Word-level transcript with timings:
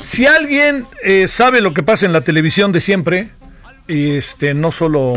Si 0.00 0.26
alguien 0.26 0.86
eh, 1.02 1.28
sabe 1.28 1.60
lo 1.60 1.74
que 1.74 1.82
pasa 1.82 2.06
en 2.06 2.12
la 2.12 2.22
televisión 2.22 2.72
de 2.72 2.80
siempre, 2.80 3.30
este, 3.86 4.54
no 4.54 4.70
solo 4.70 5.14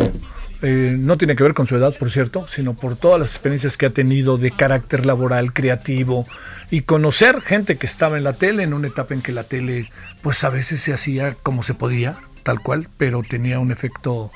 eh, 0.61 0.95
no 0.97 1.17
tiene 1.17 1.35
que 1.35 1.43
ver 1.43 1.53
con 1.53 1.67
su 1.67 1.75
edad, 1.75 1.93
por 1.97 2.09
cierto, 2.09 2.47
sino 2.47 2.73
por 2.73 2.95
todas 2.95 3.19
las 3.19 3.29
experiencias 3.31 3.77
que 3.77 3.85
ha 3.85 3.89
tenido 3.89 4.37
de 4.37 4.51
carácter 4.51 5.05
laboral, 5.05 5.51
creativo 5.51 6.25
y 6.71 6.81
conocer 6.81 7.41
gente 7.41 7.77
que 7.77 7.85
estaba 7.85 8.17
en 8.17 8.23
la 8.23 8.33
tele 8.33 8.63
en 8.63 8.73
una 8.73 8.87
etapa 8.87 9.13
en 9.13 9.21
que 9.21 9.31
la 9.31 9.43
tele, 9.43 9.89
pues 10.21 10.43
a 10.43 10.49
veces 10.49 10.81
se 10.81 10.93
hacía 10.93 11.35
como 11.43 11.63
se 11.63 11.73
podía, 11.73 12.15
tal 12.43 12.59
cual, 12.61 12.87
pero 12.97 13.23
tenía 13.23 13.59
un 13.59 13.71
efecto 13.71 14.31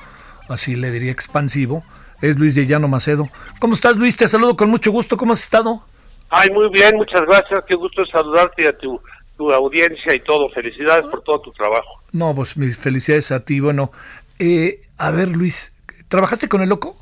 así 0.48 0.76
le 0.76 0.90
diría 0.90 1.12
expansivo. 1.12 1.82
Es 2.20 2.38
Luis 2.38 2.54
de 2.54 2.66
Llano 2.66 2.88
Macedo. 2.88 3.28
¿Cómo 3.60 3.74
estás, 3.74 3.96
Luis? 3.96 4.16
Te 4.16 4.26
saludo 4.26 4.56
con 4.56 4.68
mucho 4.68 4.90
gusto. 4.90 5.16
¿Cómo 5.16 5.34
has 5.34 5.42
estado? 5.42 5.84
Ay, 6.30 6.50
muy 6.50 6.68
bien, 6.70 6.96
muchas 6.96 7.22
gracias. 7.22 7.64
Qué 7.66 7.76
gusto 7.76 8.04
saludarte 8.06 8.66
a 8.66 8.76
tu, 8.76 9.00
tu 9.38 9.50
audiencia 9.50 10.14
y 10.14 10.20
todo. 10.20 10.50
Felicidades 10.50 11.06
por 11.06 11.22
todo 11.22 11.40
tu 11.40 11.52
trabajo. 11.52 12.02
No, 12.12 12.34
pues 12.34 12.58
mis 12.58 12.76
felicidades 12.76 13.32
a 13.32 13.42
ti. 13.42 13.60
Bueno, 13.60 13.90
eh, 14.38 14.80
a 14.98 15.10
ver, 15.10 15.28
Luis, 15.28 15.72
¿trabajaste 16.08 16.48
con 16.48 16.60
el 16.60 16.68
loco? 16.68 16.96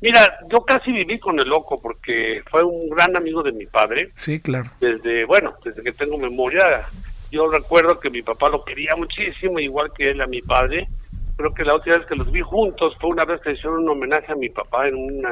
Mira, 0.00 0.38
yo 0.50 0.64
casi 0.64 0.90
viví 0.90 1.18
con 1.18 1.38
el 1.38 1.48
loco 1.48 1.80
porque 1.80 2.42
fue 2.50 2.64
un 2.64 2.88
gran 2.90 3.16
amigo 3.16 3.42
de 3.42 3.52
mi 3.52 3.66
padre. 3.66 4.10
Sí, 4.14 4.40
claro. 4.40 4.70
Desde, 4.80 5.24
bueno, 5.24 5.54
desde 5.64 5.82
que 5.82 5.92
tengo 5.92 6.18
memoria, 6.18 6.86
yo 7.30 7.48
recuerdo 7.50 8.00
que 8.00 8.10
mi 8.10 8.22
papá 8.22 8.48
lo 8.48 8.64
quería 8.64 8.96
muchísimo, 8.96 9.60
igual 9.60 9.92
que 9.96 10.10
él 10.10 10.20
a 10.20 10.26
mi 10.26 10.42
padre. 10.42 10.88
Creo 11.36 11.54
que 11.54 11.64
la 11.64 11.74
última 11.74 11.98
vez 11.98 12.06
que 12.06 12.16
los 12.16 12.30
vi 12.32 12.40
juntos 12.40 12.94
fue 13.00 13.10
una 13.10 13.24
vez 13.24 13.40
que 13.42 13.52
hicieron 13.52 13.84
un 13.84 13.90
homenaje 13.90 14.32
a 14.32 14.36
mi 14.36 14.48
papá 14.48 14.88
en 14.88 14.96
un 14.96 15.26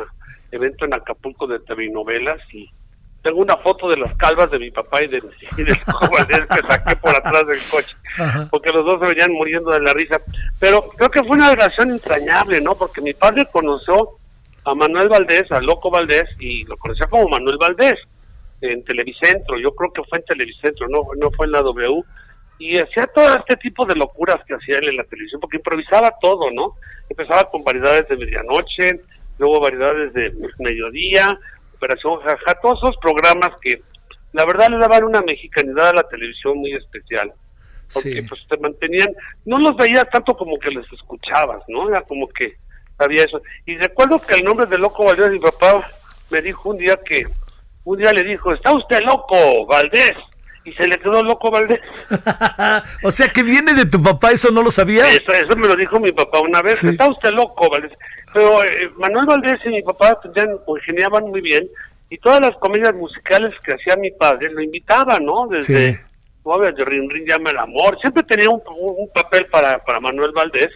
evento 0.53 0.85
en 0.85 0.95
Acapulco 0.95 1.47
de 1.47 1.59
telenovelas 1.61 2.41
y 2.53 2.71
tengo 3.23 3.41
una 3.41 3.57
foto 3.59 3.89
de 3.89 3.99
las 3.99 4.15
calvas 4.17 4.51
de 4.51 4.59
mi 4.59 4.71
papá 4.71 5.03
y 5.03 5.09
de, 5.09 5.19
y 5.59 5.63
del 5.63 5.79
Valdés 5.87 6.47
que 6.47 6.67
saqué 6.67 6.97
por 6.97 7.15
atrás 7.15 7.47
del 7.47 7.59
coche, 7.71 7.97
porque 8.51 8.71
los 8.71 8.85
dos 8.85 9.01
se 9.01 9.09
venían 9.09 9.33
muriendo 9.33 9.71
de 9.71 9.81
la 9.81 9.93
risa. 9.93 10.21
Pero 10.59 10.89
creo 10.97 11.11
que 11.11 11.23
fue 11.23 11.37
una 11.37 11.51
relación 11.51 11.91
entrañable, 11.91 12.61
¿no? 12.61 12.75
Porque 12.77 13.01
mi 13.01 13.15
padre 13.15 13.47
conoció 13.53 14.17
a 14.65 14.75
Manuel 14.75 15.09
Valdés, 15.09 15.51
a 15.53 15.61
Loco 15.61 15.91
Valdés, 15.91 16.29
y 16.39 16.65
lo 16.65 16.77
conocía 16.77 17.07
como 17.07 17.29
Manuel 17.29 17.59
Valdés 17.59 17.99
en 18.61 18.85
Televicentro. 18.85 19.59
Yo 19.59 19.75
creo 19.75 19.93
que 19.93 20.03
fue 20.05 20.19
en 20.19 20.25
Televicentro, 20.25 20.89
no, 20.89 21.03
no 21.19 21.31
fue 21.31 21.47
en 21.47 21.53
la 21.53 21.63
W. 21.63 22.03
Y 22.59 22.79
hacía 22.79 23.07
todo 23.07 23.37
este 23.37 23.57
tipo 23.57 23.87
de 23.87 23.95
locuras 23.95 24.45
que 24.47 24.55
hacía 24.55 24.79
él 24.79 24.89
en 24.91 24.97
la 24.99 25.05
televisión, 25.05 25.41
porque 25.41 25.57
improvisaba 25.57 26.13
todo, 26.21 26.51
¿no? 26.51 26.75
Empezaba 27.09 27.51
con 27.51 27.65
variedades 27.65 28.07
de 28.09 28.17
medianoche, 28.19 29.01
luego 29.39 29.61
variedades 29.61 30.13
de 30.13 30.35
mediodía, 30.59 31.39
Operación 31.81 32.21
Jaja, 32.21 32.55
todos 32.61 32.79
esos 32.83 32.97
programas 32.99 33.51
que 33.63 33.81
la 34.33 34.45
verdad 34.45 34.69
le 34.69 34.77
daban 34.77 35.05
una 35.05 35.23
mexicanidad 35.23 35.89
a 35.89 35.95
la 35.95 36.03
televisión 36.03 36.59
muy 36.59 36.75
especial. 36.75 37.33
Porque 37.93 38.21
Sí. 38.21 38.23
pues 38.29 38.41
te 38.49 38.57
mantenían, 38.59 39.09
no 39.47 39.59
los 39.59 39.77
veías 39.77 40.09
tanto 40.11 40.37
como 40.37 40.59
que 40.59 40.71
les 40.71 40.85
escuchabas, 40.93 41.63
¿no? 41.69 41.89
Era 41.89 42.03
como 42.03 42.29
que 42.29 42.55
había 42.99 43.25
eso. 43.25 43.41
Y 43.67 43.77
recuerdo 43.79 44.21
que 44.21 44.35
el 44.35 44.45
nombre 44.45 44.67
de 44.67 44.79
Loco 44.79 45.05
Valdés, 45.05 45.33
mi 45.33 45.39
papá 45.41 45.85
me 46.31 46.43
dijo 46.43 46.69
un 46.69 46.77
día 46.77 46.99
que, 47.05 47.25
un 47.85 47.99
día 47.99 48.13
le 48.13 48.23
dijo, 48.23 48.53
está 48.53 48.73
usted 48.73 49.01
loco, 49.01 49.67
Valdés. 49.67 50.13
Y 50.65 50.73
se 50.75 50.87
le 50.87 50.99
quedó 50.99 51.23
loco 51.23 51.51
Valdés. 51.51 51.81
o 53.03 53.11
sea, 53.11 53.29
que 53.29 53.43
viene 53.43 53.73
de 53.75 53.87
tu 53.87 54.03
papá, 54.03 54.31
eso 54.33 54.51
no 54.51 54.63
lo 54.63 54.71
sabía. 54.71 55.07
Eso, 55.09 55.33
eso 55.33 55.57
me 55.57 55.67
lo 55.67 55.75
dijo 55.77 55.99
mi 55.99 56.13
papá 56.13 56.41
una 56.41 56.61
vez. 56.63 56.81
Sí. 56.81 56.89
Está 56.89 57.09
usted 57.09 57.31
loco, 57.31 57.69
Valdés. 57.71 57.93
Pero 58.33 58.63
eh, 58.65 58.91
Manuel 58.99 59.27
Valdés 59.27 59.59
y 59.65 59.71
mi 59.71 59.83
papá 59.83 60.19
tenían, 60.21 60.59
congeniaban 60.67 61.25
muy 61.25 61.41
bien. 61.41 61.67
Y 62.11 62.19
todas 62.19 62.41
las 62.41 62.57
comedias 62.59 62.95
musicales 62.95 63.55
que 63.65 63.73
hacía 63.75 63.97
mi 63.97 64.11
padre 64.11 64.53
lo 64.53 64.61
invitaban, 64.61 65.25
¿no? 65.25 65.47
Desde 65.49 65.95
Sí. 65.95 65.99
obviamente, 66.43 66.85
Rin 66.85 67.09
Rin 67.09 67.25
Llama 67.27 67.51
el 67.51 67.59
Amor. 67.59 67.99
Siempre 68.01 68.23
tenía 68.25 68.51
un, 68.51 68.61
un- 68.77 68.95
un 68.99 69.11
papel 69.15 69.47
para, 69.47 69.79
para 69.85 70.01
Manuel 70.01 70.33
Valdés. 70.33 70.71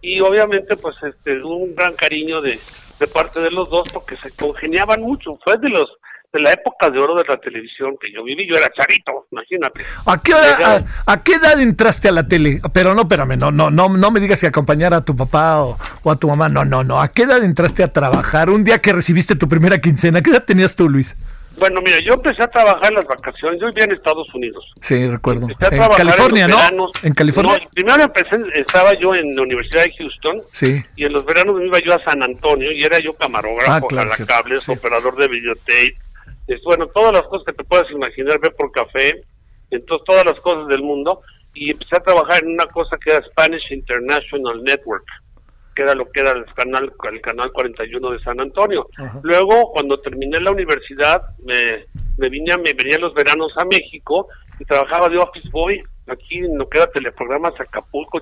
Y 0.00 0.20
obviamente, 0.20 0.76
pues, 0.76 0.94
este, 1.02 1.42
un 1.42 1.74
gran 1.74 1.94
cariño 1.94 2.40
de, 2.42 2.58
de 3.00 3.06
parte 3.08 3.40
de 3.40 3.50
los 3.50 3.68
dos 3.70 3.88
porque 3.92 4.16
se 4.18 4.30
congeniaban 4.32 5.00
mucho. 5.00 5.38
Fue 5.42 5.56
de 5.58 5.70
los 5.70 5.90
de 6.34 6.40
la 6.40 6.52
época 6.52 6.90
de 6.90 6.98
oro 7.00 7.14
de 7.14 7.24
la 7.26 7.36
televisión 7.38 7.96
que 8.00 8.12
yo 8.12 8.22
viví. 8.24 8.46
Yo 8.46 8.56
era 8.58 8.68
charito, 8.76 9.26
imagínate. 9.30 9.82
¿A 10.04 10.20
qué, 10.20 10.34
hora, 10.34 10.84
a, 11.06 11.12
a 11.12 11.22
qué 11.22 11.34
edad 11.36 11.60
entraste 11.60 12.08
a 12.08 12.12
la 12.12 12.26
tele? 12.28 12.60
Pero 12.72 12.94
no, 12.94 13.02
espérame, 13.02 13.38
no, 13.38 13.50
no, 13.50 13.70
no, 13.70 13.88
no 13.88 14.10
me 14.10 14.20
digas 14.20 14.40
que 14.40 14.48
acompañar 14.48 14.92
a 14.92 15.04
tu 15.04 15.16
papá 15.16 15.62
o, 15.62 15.78
o 16.02 16.10
a 16.10 16.16
tu 16.16 16.28
mamá. 16.28 16.48
No, 16.48 16.64
no, 16.64 16.84
no. 16.84 17.00
¿A 17.00 17.08
qué 17.08 17.22
edad 17.22 17.42
entraste 17.42 17.82
a 17.82 17.92
trabajar? 17.92 18.50
Un 18.50 18.64
día 18.64 18.78
que 18.82 18.92
recibiste 18.92 19.36
tu 19.36 19.48
primera 19.48 19.78
quincena. 19.78 20.20
¿Qué 20.20 20.30
edad 20.30 20.44
tenías 20.44 20.74
tú, 20.76 20.88
Luis? 20.88 21.16
Bueno, 21.56 21.80
mira, 21.86 21.98
yo 22.04 22.14
empecé 22.14 22.42
a 22.42 22.48
trabajar 22.48 22.86
en 22.88 22.94
las 22.96 23.04
vacaciones. 23.04 23.60
Yo 23.60 23.68
vivía 23.68 23.84
en 23.84 23.92
Estados 23.92 24.26
Unidos. 24.34 24.64
Sí, 24.80 25.06
recuerdo. 25.06 25.46
Empecé 25.48 25.80
a 25.80 25.86
En 25.86 25.92
California, 25.92 26.44
en 26.46 26.50
¿no? 26.50 26.56
veranos. 26.56 26.90
En 27.04 27.14
California. 27.14 27.58
No, 27.62 27.70
primero 27.70 28.02
empecé, 28.02 28.36
estaba 28.56 28.92
yo 28.94 29.14
en 29.14 29.36
la 29.36 29.42
Universidad 29.42 29.84
de 29.84 29.92
Houston 29.96 30.42
Sí. 30.50 30.82
y 30.96 31.04
en 31.04 31.12
los 31.12 31.24
veranos 31.24 31.54
me 31.54 31.66
iba 31.66 31.78
yo 31.78 31.94
a 31.94 32.02
San 32.02 32.20
Antonio 32.24 32.72
y 32.72 32.82
era 32.82 32.98
yo 32.98 33.12
camarógrafo, 33.14 33.70
Ah, 33.72 33.80
claro, 33.88 34.10
sí. 34.58 34.72
operador 34.72 35.14
de 35.16 35.28
videotape, 35.28 35.96
es, 36.46 36.62
bueno, 36.62 36.86
todas 36.88 37.12
las 37.12 37.22
cosas 37.22 37.46
que 37.46 37.52
te 37.52 37.64
puedas 37.64 37.90
imaginar, 37.90 38.40
ver 38.40 38.54
por 38.54 38.70
café, 38.72 39.20
entonces 39.70 40.04
todas 40.06 40.24
las 40.24 40.38
cosas 40.40 40.68
del 40.68 40.82
mundo 40.82 41.20
y 41.54 41.70
empecé 41.70 41.96
a 41.96 42.02
trabajar 42.02 42.42
en 42.42 42.52
una 42.52 42.66
cosa 42.66 42.96
que 42.98 43.12
era 43.12 43.24
Spanish 43.26 43.72
International 43.72 44.62
Network 44.62 45.04
que 45.74 45.82
era 45.82 45.94
lo 45.94 46.10
que 46.10 46.20
era 46.20 46.30
el 46.32 46.44
canal 46.54 46.92
el 47.10 47.20
canal 47.20 47.52
41 47.52 48.10
de 48.10 48.20
San 48.20 48.40
Antonio. 48.40 48.88
Luego, 49.22 49.72
cuando 49.72 49.98
terminé 49.98 50.38
la 50.40 50.52
universidad, 50.52 51.22
me, 51.44 51.86
me 52.16 52.28
vine 52.28 52.52
a, 52.52 52.58
me 52.58 52.72
venía 52.72 52.98
los 52.98 53.12
veranos 53.12 53.52
a 53.56 53.64
México 53.64 54.28
y 54.58 54.64
trabajaba 54.64 55.08
de 55.08 55.18
office 55.18 55.48
boy 55.50 55.80
aquí 56.06 56.38
en 56.38 56.56
lo 56.56 56.68
que 56.68 56.78
era 56.78 56.86
teleprogramas 56.86 57.58
Acapulco, 57.58 58.20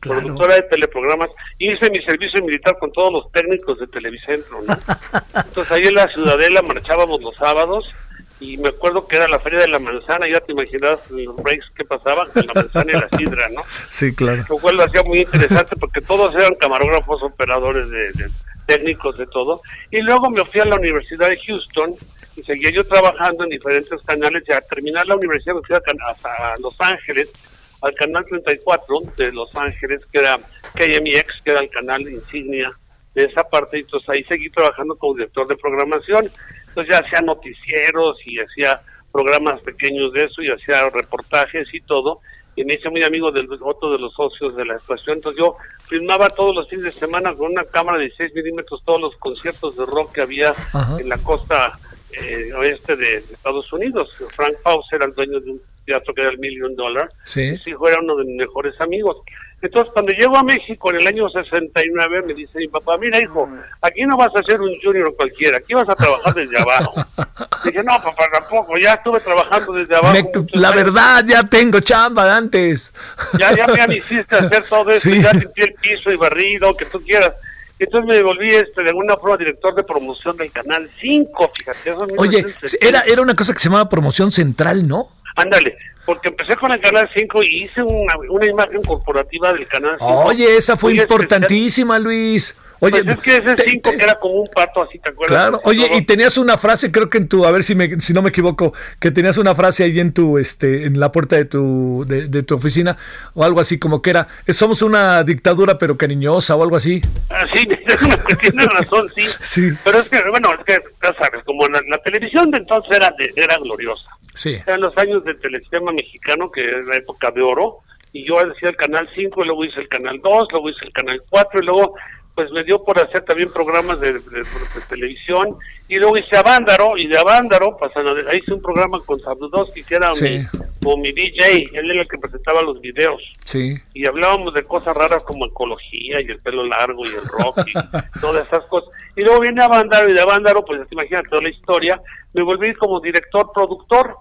Claro. 0.00 0.20
productora 0.20 0.54
de 0.54 0.62
teleprogramas. 0.62 1.30
Hice 1.58 1.90
mi 1.90 2.00
servicio 2.04 2.42
militar 2.44 2.76
con 2.78 2.92
todos 2.92 3.12
los 3.12 3.32
técnicos 3.32 3.78
de 3.80 3.86
Televicentro, 3.88 4.62
¿no? 4.62 4.74
Entonces 5.34 5.72
ahí 5.72 5.82
en 5.88 5.94
la 5.94 6.08
Ciudadela 6.08 6.62
marchábamos 6.62 7.20
los 7.20 7.34
sábados 7.36 7.92
y 8.40 8.56
me 8.58 8.68
acuerdo 8.68 9.08
que 9.08 9.16
era 9.16 9.26
la 9.26 9.40
Feria 9.40 9.58
de 9.58 9.66
la 9.68 9.80
Manzana, 9.80 10.26
ya 10.32 10.38
te 10.38 10.52
imaginas 10.52 11.00
los 11.10 11.34
breaks 11.36 11.66
que 11.74 11.84
pasaban 11.84 12.28
con 12.30 12.46
la 12.46 12.54
manzana 12.54 12.92
y 12.92 13.00
la 13.00 13.08
sidra, 13.18 13.48
¿no? 13.48 13.62
Sí, 13.88 14.14
claro. 14.14 14.44
lo 14.48 14.58
cual 14.58 14.76
lo 14.76 14.84
hacía 14.84 15.02
muy 15.02 15.18
interesante 15.20 15.74
porque 15.74 16.00
todos 16.00 16.32
eran 16.36 16.54
camarógrafos, 16.54 17.20
operadores 17.24 17.90
de, 17.90 18.12
de 18.12 18.30
técnicos 18.66 19.18
de 19.18 19.26
todo. 19.26 19.60
Y 19.90 20.00
luego 20.02 20.30
me 20.30 20.44
fui 20.44 20.60
a 20.60 20.64
la 20.66 20.76
Universidad 20.76 21.28
de 21.28 21.38
Houston 21.44 21.94
y 22.36 22.44
seguía 22.44 22.70
yo 22.70 22.84
trabajando 22.86 23.42
en 23.42 23.50
diferentes 23.50 24.00
canales. 24.06 24.44
Y 24.46 24.52
al 24.52 24.64
terminar 24.70 25.08
la 25.08 25.16
universidad 25.16 25.56
me 25.56 25.62
fui 25.62 25.74
a, 25.74 25.80
can- 25.80 25.96
hasta 26.06 26.54
Los 26.60 26.76
Ángeles, 26.80 27.30
al 27.80 27.94
canal 27.94 28.24
34 28.26 29.00
de 29.16 29.32
Los 29.32 29.54
Ángeles, 29.54 30.00
que 30.12 30.18
era 30.18 30.36
KMX, 30.74 31.42
que 31.44 31.50
era 31.50 31.60
el 31.60 31.70
canal 31.70 32.02
insignia 32.02 32.72
de 33.14 33.24
esa 33.24 33.44
parte. 33.44 33.78
Y 33.78 33.80
entonces 33.80 34.08
ahí 34.08 34.24
seguí 34.24 34.50
trabajando 34.50 34.96
como 34.96 35.14
director 35.14 35.46
de 35.46 35.56
programación. 35.56 36.30
Entonces 36.68 36.94
ya 36.94 37.00
hacía 37.00 37.20
noticieros 37.20 38.18
y 38.26 38.38
hacía 38.38 38.80
programas 39.12 39.60
pequeños 39.62 40.12
de 40.12 40.24
eso 40.24 40.42
y 40.42 40.48
hacía 40.48 40.88
reportajes 40.90 41.66
y 41.72 41.80
todo 41.80 42.20
y 42.58 42.64
me 42.64 42.74
hice 42.74 42.90
muy 42.90 43.04
amigo 43.04 43.30
del 43.30 43.48
otro 43.60 43.92
de 43.92 43.98
los 43.98 44.12
socios 44.14 44.56
de 44.56 44.64
la 44.66 44.74
estación. 44.74 45.18
Entonces 45.18 45.40
yo 45.40 45.56
filmaba 45.88 46.28
todos 46.28 46.52
los 46.56 46.68
fines 46.68 46.86
de 46.86 46.90
semana 46.90 47.32
con 47.32 47.52
una 47.52 47.62
cámara 47.64 47.98
de 47.98 48.06
16 48.06 48.34
milímetros 48.34 48.82
todos 48.84 49.00
los 49.00 49.16
conciertos 49.18 49.76
de 49.76 49.86
rock 49.86 50.12
que 50.12 50.22
había 50.22 50.50
Ajá. 50.50 50.96
en 50.98 51.08
la 51.08 51.18
costa 51.18 51.78
eh, 52.10 52.52
oeste 52.54 52.96
de, 52.96 53.20
de 53.20 53.32
Estados 53.34 53.72
Unidos. 53.72 54.10
Frank 54.34 54.56
Paus 54.64 54.86
era 54.90 55.04
el 55.04 55.14
dueño 55.14 55.38
de 55.38 55.52
un 55.52 55.62
teatro 55.88 56.14
que 56.14 56.20
era 56.22 56.30
el 56.30 56.38
Million 56.38 56.76
Dollar. 56.76 57.08
Sí. 57.24 57.56
Su 57.56 57.70
hijo 57.70 57.88
era 57.88 57.98
uno 58.00 58.16
de 58.16 58.24
mis 58.24 58.36
mejores 58.36 58.74
amigos. 58.80 59.16
Entonces, 59.60 59.92
cuando 59.92 60.12
llego 60.12 60.36
a 60.36 60.44
México 60.44 60.90
en 60.90 61.00
el 61.00 61.06
año 61.08 61.28
69, 61.28 62.22
me 62.26 62.34
dice 62.34 62.58
mi 62.58 62.68
papá, 62.68 62.96
mira 62.96 63.20
hijo, 63.20 63.48
aquí 63.82 64.02
no 64.02 64.16
vas 64.16 64.30
a 64.36 64.42
ser 64.44 64.60
un 64.60 64.70
junior 64.80 65.12
cualquiera, 65.16 65.56
aquí 65.56 65.74
vas 65.74 65.88
a 65.88 65.96
trabajar 65.96 66.32
desde 66.32 66.56
abajo. 66.60 66.92
Dije, 67.64 67.82
no 67.82 68.00
papá, 68.00 68.28
tampoco, 68.32 68.76
ya 68.78 68.92
estuve 68.94 69.18
trabajando 69.18 69.72
desde 69.72 69.96
abajo. 69.96 70.14
Me- 70.14 70.60
la 70.60 70.68
años. 70.68 70.84
verdad, 70.84 71.24
ya 71.26 71.42
tengo 71.42 71.80
chamba 71.80 72.26
de 72.26 72.30
antes. 72.30 72.94
ya, 73.36 73.56
ya 73.56 73.86
me 73.88 73.96
hiciste 73.98 74.36
hacer 74.36 74.62
todo 74.68 74.90
eso, 74.90 75.10
Sí. 75.10 75.20
ya 75.20 75.32
limpié 75.32 75.64
el 75.64 75.74
piso 75.74 76.12
y 76.12 76.16
barrido, 76.16 76.76
que 76.76 76.84
tú 76.84 77.00
quieras. 77.02 77.32
Entonces 77.80 78.08
me 78.08 78.22
volví 78.24 78.50
este, 78.50 78.82
de 78.82 78.90
alguna 78.90 79.16
forma 79.16 79.36
director 79.36 79.72
de 79.74 79.84
promoción 79.84 80.36
del 80.36 80.50
Canal 80.50 80.88
5, 81.00 81.50
fíjate. 81.56 81.90
Eso 81.90 82.06
Oye, 82.16 82.38
1970. 82.38 82.86
era, 82.88 83.00
era 83.12 83.22
una 83.22 83.34
cosa 83.34 83.52
que 83.52 83.58
se 83.60 83.68
llamaba 83.68 83.88
promoción 83.88 84.32
central, 84.32 84.86
¿no? 84.88 85.10
Ándale, 85.38 85.78
porque 86.04 86.28
empecé 86.28 86.56
con 86.56 86.72
el 86.72 86.80
Canal 86.80 87.08
5 87.14 87.42
y 87.44 87.62
hice 87.62 87.82
una, 87.82 88.14
una 88.28 88.46
imagen 88.46 88.82
corporativa 88.82 89.52
del 89.52 89.68
Canal 89.68 89.92
5. 89.98 90.24
Oye, 90.24 90.56
esa 90.56 90.76
fue 90.76 90.92
especial. 90.92 91.20
importantísima, 91.20 91.98
Luis. 91.98 92.56
Oye, 92.80 93.02
Pues 93.02 93.16
es 93.16 93.22
que 93.22 93.36
ese 93.36 93.54
te- 93.56 93.70
5 93.70 93.90
te- 93.90 93.96
que 93.98 94.04
era 94.04 94.14
como 94.18 94.34
un 94.34 94.46
pato 94.54 94.82
así, 94.82 94.98
¿te 94.98 95.10
acuerdas? 95.10 95.36
Claro, 95.36 95.60
oye, 95.64 95.88
y 95.96 96.02
tenías 96.02 96.38
una 96.38 96.56
frase, 96.58 96.92
creo 96.92 97.10
que 97.10 97.18
en 97.18 97.28
tu, 97.28 97.44
a 97.44 97.50
ver 97.50 97.64
si 97.64 97.74
me, 97.74 97.98
si 98.00 98.12
no 98.12 98.22
me 98.22 98.28
equivoco, 98.30 98.72
que 99.00 99.10
tenías 99.10 99.36
una 99.38 99.54
frase 99.54 99.84
ahí 99.84 99.98
en 99.98 100.12
tu, 100.12 100.38
este, 100.38 100.84
en 100.84 101.00
la 101.00 101.10
puerta 101.10 101.36
de 101.36 101.44
tu, 101.44 102.04
de, 102.06 102.28
de 102.28 102.42
tu 102.42 102.54
oficina, 102.54 102.96
o 103.34 103.42
algo 103.44 103.60
así 103.60 103.78
como 103.78 104.00
que 104.02 104.10
era, 104.10 104.28
"Eh, 104.46 104.52
somos 104.52 104.82
una 104.82 105.24
dictadura 105.24 105.76
pero 105.78 105.96
cariñosa 105.96 106.54
o 106.56 106.62
algo 106.62 106.76
así. 106.76 107.02
Ah, 107.30 107.44
sí, 107.54 107.66
tienes 108.40 108.66
razón, 108.66 109.08
sí. 109.14 109.22
Sí. 109.40 109.70
Pero 109.84 109.98
es 110.00 110.08
que, 110.08 110.22
bueno, 110.30 110.50
es 110.58 110.64
que, 110.64 110.82
ya 111.02 111.14
sabes, 111.20 111.42
como 111.44 111.66
la, 111.68 111.80
la 111.88 111.98
televisión 111.98 112.50
de 112.50 112.58
entonces 112.58 112.96
era, 112.96 113.12
de- 113.18 113.32
era 113.36 113.56
gloriosa. 113.56 114.04
Sí. 114.34 114.56
Eran 114.66 114.82
los 114.82 114.96
años 114.98 115.24
del 115.24 115.38
telesistema 115.40 115.90
mexicano, 115.92 116.50
que 116.50 116.60
es 116.62 116.86
la 116.86 116.96
época 116.96 117.30
de 117.32 117.42
oro, 117.42 117.78
y 118.12 118.26
yo 118.26 118.38
hacía 118.38 118.70
el 118.70 118.76
Canal 118.76 119.08
5, 119.14 119.42
y 119.42 119.46
luego 119.46 119.64
hice 119.64 119.80
el 119.80 119.88
Canal 119.88 120.20
2, 120.22 120.48
luego 120.52 120.70
hice 120.70 120.84
el 120.84 120.92
Canal 120.92 121.20
4, 121.28 121.60
y 121.60 121.66
luego 121.66 121.94
pues 122.38 122.52
me 122.52 122.62
dio 122.62 122.84
por 122.84 122.96
hacer 123.00 123.24
también 123.24 123.52
programas 123.52 123.98
de, 123.98 124.12
de- 124.12 124.20
de 124.20 124.80
televisión, 124.88 125.56
y 125.88 125.96
luego 125.96 126.16
hice 126.16 126.36
Avándaro, 126.36 126.96
y 126.96 127.08
de 127.08 127.18
Avándaro, 127.18 127.76
pasan 127.76 128.06
a- 128.06 128.12
ahí 128.30 128.38
hice 128.38 128.54
un 128.54 128.62
programa 128.62 129.00
con 129.04 129.18
Sabludowski, 129.20 129.82
que 129.82 129.96
era 129.96 130.14
Sí. 130.14 130.24
mi, 130.38 130.46
como 130.80 130.98
mi 130.98 131.10
DJ, 131.10 131.68
él 131.72 131.90
era 131.90 132.02
el 132.02 132.06
que 132.08 132.16
presentaba 132.16 132.62
los 132.62 132.80
videos 132.80 133.20
Sí. 133.44 133.74
y 133.92 134.06
hablábamos 134.06 134.54
de 134.54 134.62
cosas 134.62 134.96
raras 134.96 135.24
como 135.24 135.46
ecología 135.46 136.20
y 136.20 136.26
el 136.30 136.38
pelo 136.40 136.64
largo 136.64 137.04
y 137.04 137.08
el 137.08 137.26
rock 137.26 137.58
y 137.66 137.72
todas 138.20 138.46
esas 138.46 138.64
cosas. 138.66 138.88
Y 139.16 139.22
luego 139.22 139.40
viene 139.40 139.60
Avándaro 139.64 140.08
y 140.08 140.12
de 140.12 140.20
Avándaro, 140.20 140.62
pues 140.62 140.80
imagínate 140.92 141.28
toda 141.30 141.42
la 141.42 141.48
historia, 141.50 142.00
me 142.34 142.42
volví 142.44 142.72
como 142.74 143.00
director, 143.00 143.50
productor. 143.52 144.14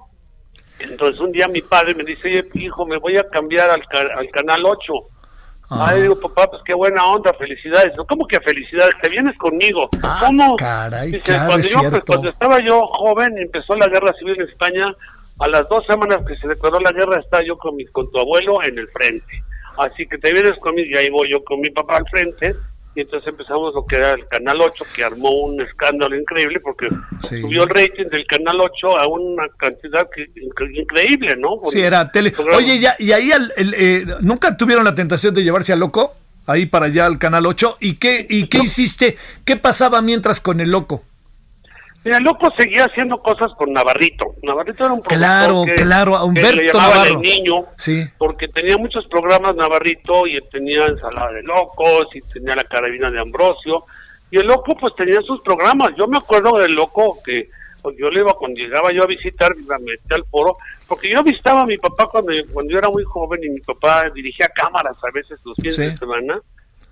Entonces 0.80 1.20
un 1.22 1.32
día 1.32 1.48
mi 1.48 1.62
padre 1.62 1.94
me 1.94 2.04
dice, 2.04 2.28
oye, 2.30 2.48
hijo, 2.56 2.84
me 2.88 2.98
voy 2.98 3.16
a 3.18 3.30
cambiar 3.30 3.70
al, 3.70 3.86
ca- 3.88 4.10
al 4.18 4.28
canal 4.32 4.66
8. 4.66 4.94
Ah. 5.70 5.88
Ay, 5.90 6.04
digo, 6.04 6.20
papá, 6.20 6.50
pues 6.50 6.62
qué 6.66 6.74
buena 6.74 7.06
onda, 7.06 7.34
felicidades. 7.34 7.94
¿Cómo 8.08 8.26
que 8.26 8.40
felicidades? 8.40 8.96
Te 9.02 9.10
vienes 9.10 9.38
conmigo. 9.38 9.90
Ah, 10.02 10.24
¿Cómo? 10.26 10.56
caray, 10.56 11.12
Dice, 11.12 11.22
claro, 11.22 11.48
cuando, 11.48 11.68
es 11.68 11.74
yo, 11.74 11.90
pues, 11.90 12.04
cuando 12.06 12.30
estaba 12.30 12.60
yo 12.66 12.88
joven, 12.88 13.38
empezó 13.38 13.76
la 13.76 13.88
guerra 13.88 14.14
civil 14.18 14.36
en 14.40 14.48
España. 14.48 14.96
A 15.40 15.48
las 15.48 15.68
dos 15.70 15.86
semanas 15.86 16.20
que 16.26 16.36
se 16.36 16.48
declaró 16.48 16.80
la 16.80 16.92
guerra, 16.92 17.20
estaba 17.20 17.44
yo 17.44 17.58
con, 17.58 17.76
mi, 17.76 17.86
con 17.88 18.10
tu 18.12 18.20
abuelo 18.20 18.64
en 18.64 18.78
el 18.78 18.88
frente. 18.90 19.44
Así 19.78 20.08
que 20.08 20.18
te 20.18 20.32
vienes 20.32 20.58
conmigo, 20.60 20.88
y 20.90 20.98
ahí 20.98 21.10
voy 21.10 21.30
yo 21.30 21.44
con 21.44 21.60
mi 21.60 21.70
papá 21.70 21.98
al 21.98 22.08
frente. 22.10 22.56
Y 22.98 23.02
entonces 23.02 23.28
empezamos 23.28 23.76
lo 23.76 23.86
que 23.86 23.96
era 23.96 24.14
el 24.14 24.28
Canal 24.28 24.60
8, 24.60 24.84
que 24.96 25.04
armó 25.04 25.30
un 25.30 25.62
escándalo 25.62 26.18
increíble 26.20 26.60
porque 26.60 26.88
Sí. 27.22 27.42
subió 27.42 27.62
el 27.62 27.70
rating 27.70 28.06
del 28.10 28.26
Canal 28.26 28.60
8 28.60 29.00
a 29.00 29.06
una 29.08 29.44
cantidad 29.56 30.08
que- 30.10 30.26
incre- 30.42 30.76
increíble, 30.82 31.36
¿no? 31.38 31.62
Sí, 31.66 31.80
era 31.80 32.12
tele. 32.12 32.34
Oye, 32.56 32.80
ya, 32.80 32.96
y 32.98 33.12
ahí 33.12 33.32
al- 33.32 33.54
el, 33.56 33.76
eh, 33.78 34.06
nunca 34.22 34.58
tuvieron 34.58 34.84
la 34.84 34.96
tentación 34.96 35.36
de 35.36 35.44
llevarse 35.44 35.74
a 35.74 35.76
loco 35.76 36.16
ahí 36.48 36.66
para 36.66 36.88
allá 36.88 37.06
al 37.06 37.20
canal 37.20 37.46
8. 37.46 37.78
¿Y 37.80 37.98
qué, 37.98 38.26
y 38.28 38.48
qué 38.48 38.58
hiciste? 38.64 39.16
¿Qué 39.46 39.58
pasaba 39.58 40.02
mientras 40.02 40.42
con 40.42 40.60
el 40.60 40.72
loco? 40.72 41.04
Mira, 42.08 42.20
el 42.20 42.24
loco 42.24 42.50
seguía 42.58 42.86
haciendo 42.86 43.18
cosas 43.22 43.52
con 43.58 43.74
Navarrito. 43.74 44.28
Navarrito 44.42 44.86
era 44.86 44.94
un 44.94 45.02
Claro, 45.02 45.64
que, 45.66 45.76
claro, 45.76 46.16
a 46.16 46.20
que 46.20 46.26
Humberto 46.26 46.56
le 46.62 46.72
Navarro. 46.72 47.04
el 47.16 47.18
niño, 47.20 47.66
Sí. 47.76 48.06
porque 48.18 48.48
tenía 48.48 48.78
muchos 48.78 49.06
programas 49.08 49.58
Navarrito 49.58 50.26
y 50.26 50.40
tenía 50.50 50.86
Ensalada 50.86 51.34
de 51.34 51.44
Locos 51.44 52.08
y 52.16 52.22
tenía 52.22 52.56
La 52.56 52.64
Carabina 52.64 53.12
de 53.12 53.20
Ambrosio. 53.20 53.84
Y 54.32 54.38
el 54.38 54.48
loco 54.48 54.74
pues 54.80 54.96
tenía 54.96 55.20
sus 55.22 55.42
programas. 55.42 55.90
Yo 55.98 56.08
me 56.08 56.18
acuerdo 56.18 56.58
del 56.60 56.76
loco 56.76 57.20
que 57.26 57.50
pues, 57.82 57.98
yo 58.00 58.10
le 58.10 58.22
iba 58.22 58.34
cuando 58.36 58.58
llegaba 58.58 58.94
yo 58.94 59.04
a 59.04 59.08
visitar, 59.08 59.54
me 59.58 59.78
metí 59.80 60.14
al 60.14 60.24
foro, 60.32 60.54
porque 60.88 61.10
yo 61.12 61.22
visitaba 61.24 61.62
a 61.62 61.66
mi 61.66 61.78
papá 61.78 62.08
cuando, 62.10 62.32
cuando 62.54 62.72
yo 62.72 62.78
era 62.80 62.90
muy 62.90 63.04
joven 63.04 63.42
y 63.44 63.50
mi 63.50 63.60
papá 63.60 64.10
dirigía 64.16 64.48
cámaras 64.56 64.96
a 65.04 65.12
veces 65.14 65.38
los 65.44 65.56
fines 65.58 65.76
Sí. 65.76 65.84
de 65.88 65.98
semana 65.98 66.40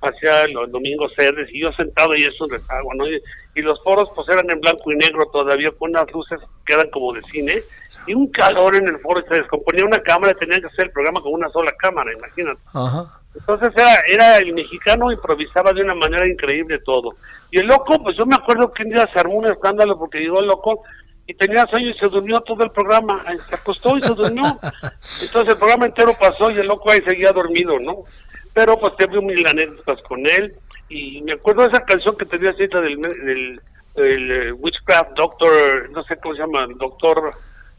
hacia 0.05 0.47
los 0.47 0.71
domingos 0.71 1.11
sedes 1.17 1.49
y 1.51 1.61
yo 1.61 1.71
sentado 1.73 2.15
y 2.15 2.23
eso 2.23 2.47
rezago, 2.47 2.93
¿no? 2.95 3.07
Y, 3.07 3.21
y 3.55 3.61
los 3.61 3.81
foros 3.83 4.09
pues 4.15 4.27
eran 4.29 4.49
en 4.49 4.59
blanco 4.59 4.91
y 4.91 4.95
negro 4.95 5.25
todavía 5.31 5.69
con 5.77 5.89
unas 5.89 6.11
luces 6.11 6.39
que 6.65 6.73
eran 6.73 6.89
como 6.89 7.13
de 7.13 7.21
cine 7.31 7.61
y 8.07 8.13
un 8.13 8.27
calor 8.31 8.75
en 8.75 8.87
el 8.87 8.99
foro 8.99 9.21
y 9.21 9.29
se 9.29 9.41
descomponía 9.41 9.85
una 9.85 9.99
cámara 9.99 10.33
y 10.35 10.39
tenían 10.39 10.61
que 10.61 10.67
hacer 10.67 10.85
el 10.85 10.91
programa 10.91 11.21
con 11.21 11.33
una 11.33 11.49
sola 11.49 11.71
cámara, 11.77 12.11
imagínate. 12.13 12.59
Ajá. 12.73 13.21
Entonces 13.35 13.71
era, 13.75 13.99
era 14.07 14.37
el 14.37 14.53
mexicano 14.53 15.11
improvisaba 15.11 15.73
de 15.73 15.81
una 15.81 15.95
manera 15.95 16.27
increíble 16.27 16.79
todo. 16.79 17.15
Y 17.51 17.59
el 17.59 17.67
loco, 17.67 18.01
pues 18.01 18.17
yo 18.17 18.25
me 18.25 18.35
acuerdo 18.35 18.71
que 18.71 18.83
un 18.83 18.89
día 18.89 19.07
se 19.07 19.19
armó 19.19 19.35
un 19.35 19.47
escándalo 19.47 19.97
porque 19.97 20.19
llegó 20.19 20.39
el 20.39 20.47
loco 20.47 20.83
y 21.27 21.33
tenía 21.33 21.65
sueño 21.67 21.89
y 21.89 21.93
se 21.95 22.07
durmió 22.07 22.39
todo 22.41 22.63
el 22.63 22.71
programa. 22.71 23.23
Se 23.49 23.55
acostó 23.55 23.97
y 23.97 24.01
se 24.01 24.09
durmió. 24.09 24.57
Entonces 25.21 25.53
el 25.53 25.57
programa 25.57 25.85
entero 25.85 26.15
pasó 26.19 26.49
y 26.51 26.57
el 26.57 26.67
loco 26.67 26.91
ahí 26.91 27.01
seguía 27.01 27.31
dormido, 27.31 27.79
¿no? 27.79 28.03
Pero 28.55 28.79
pues 28.79 28.93
tuve 28.97 29.21
mil 29.21 29.45
anécdotas 29.45 30.01
con 30.03 30.25
él 30.25 30.51
y 30.89 31.21
me 31.21 31.33
acuerdo 31.33 31.61
de 31.61 31.67
esa 31.67 31.83
canción 31.85 32.17
que 32.17 32.25
tenía 32.25 32.51
cita 32.53 32.81
del, 32.81 32.99
del 32.99 33.61
el, 33.95 34.31
eh, 34.31 34.51
Witchcraft 34.53 35.11
Doctor, 35.15 35.89
no 35.91 36.03
sé 36.05 36.17
cómo 36.17 36.33
se 36.35 36.41
llama, 36.41 36.65
Doctor... 36.79 37.33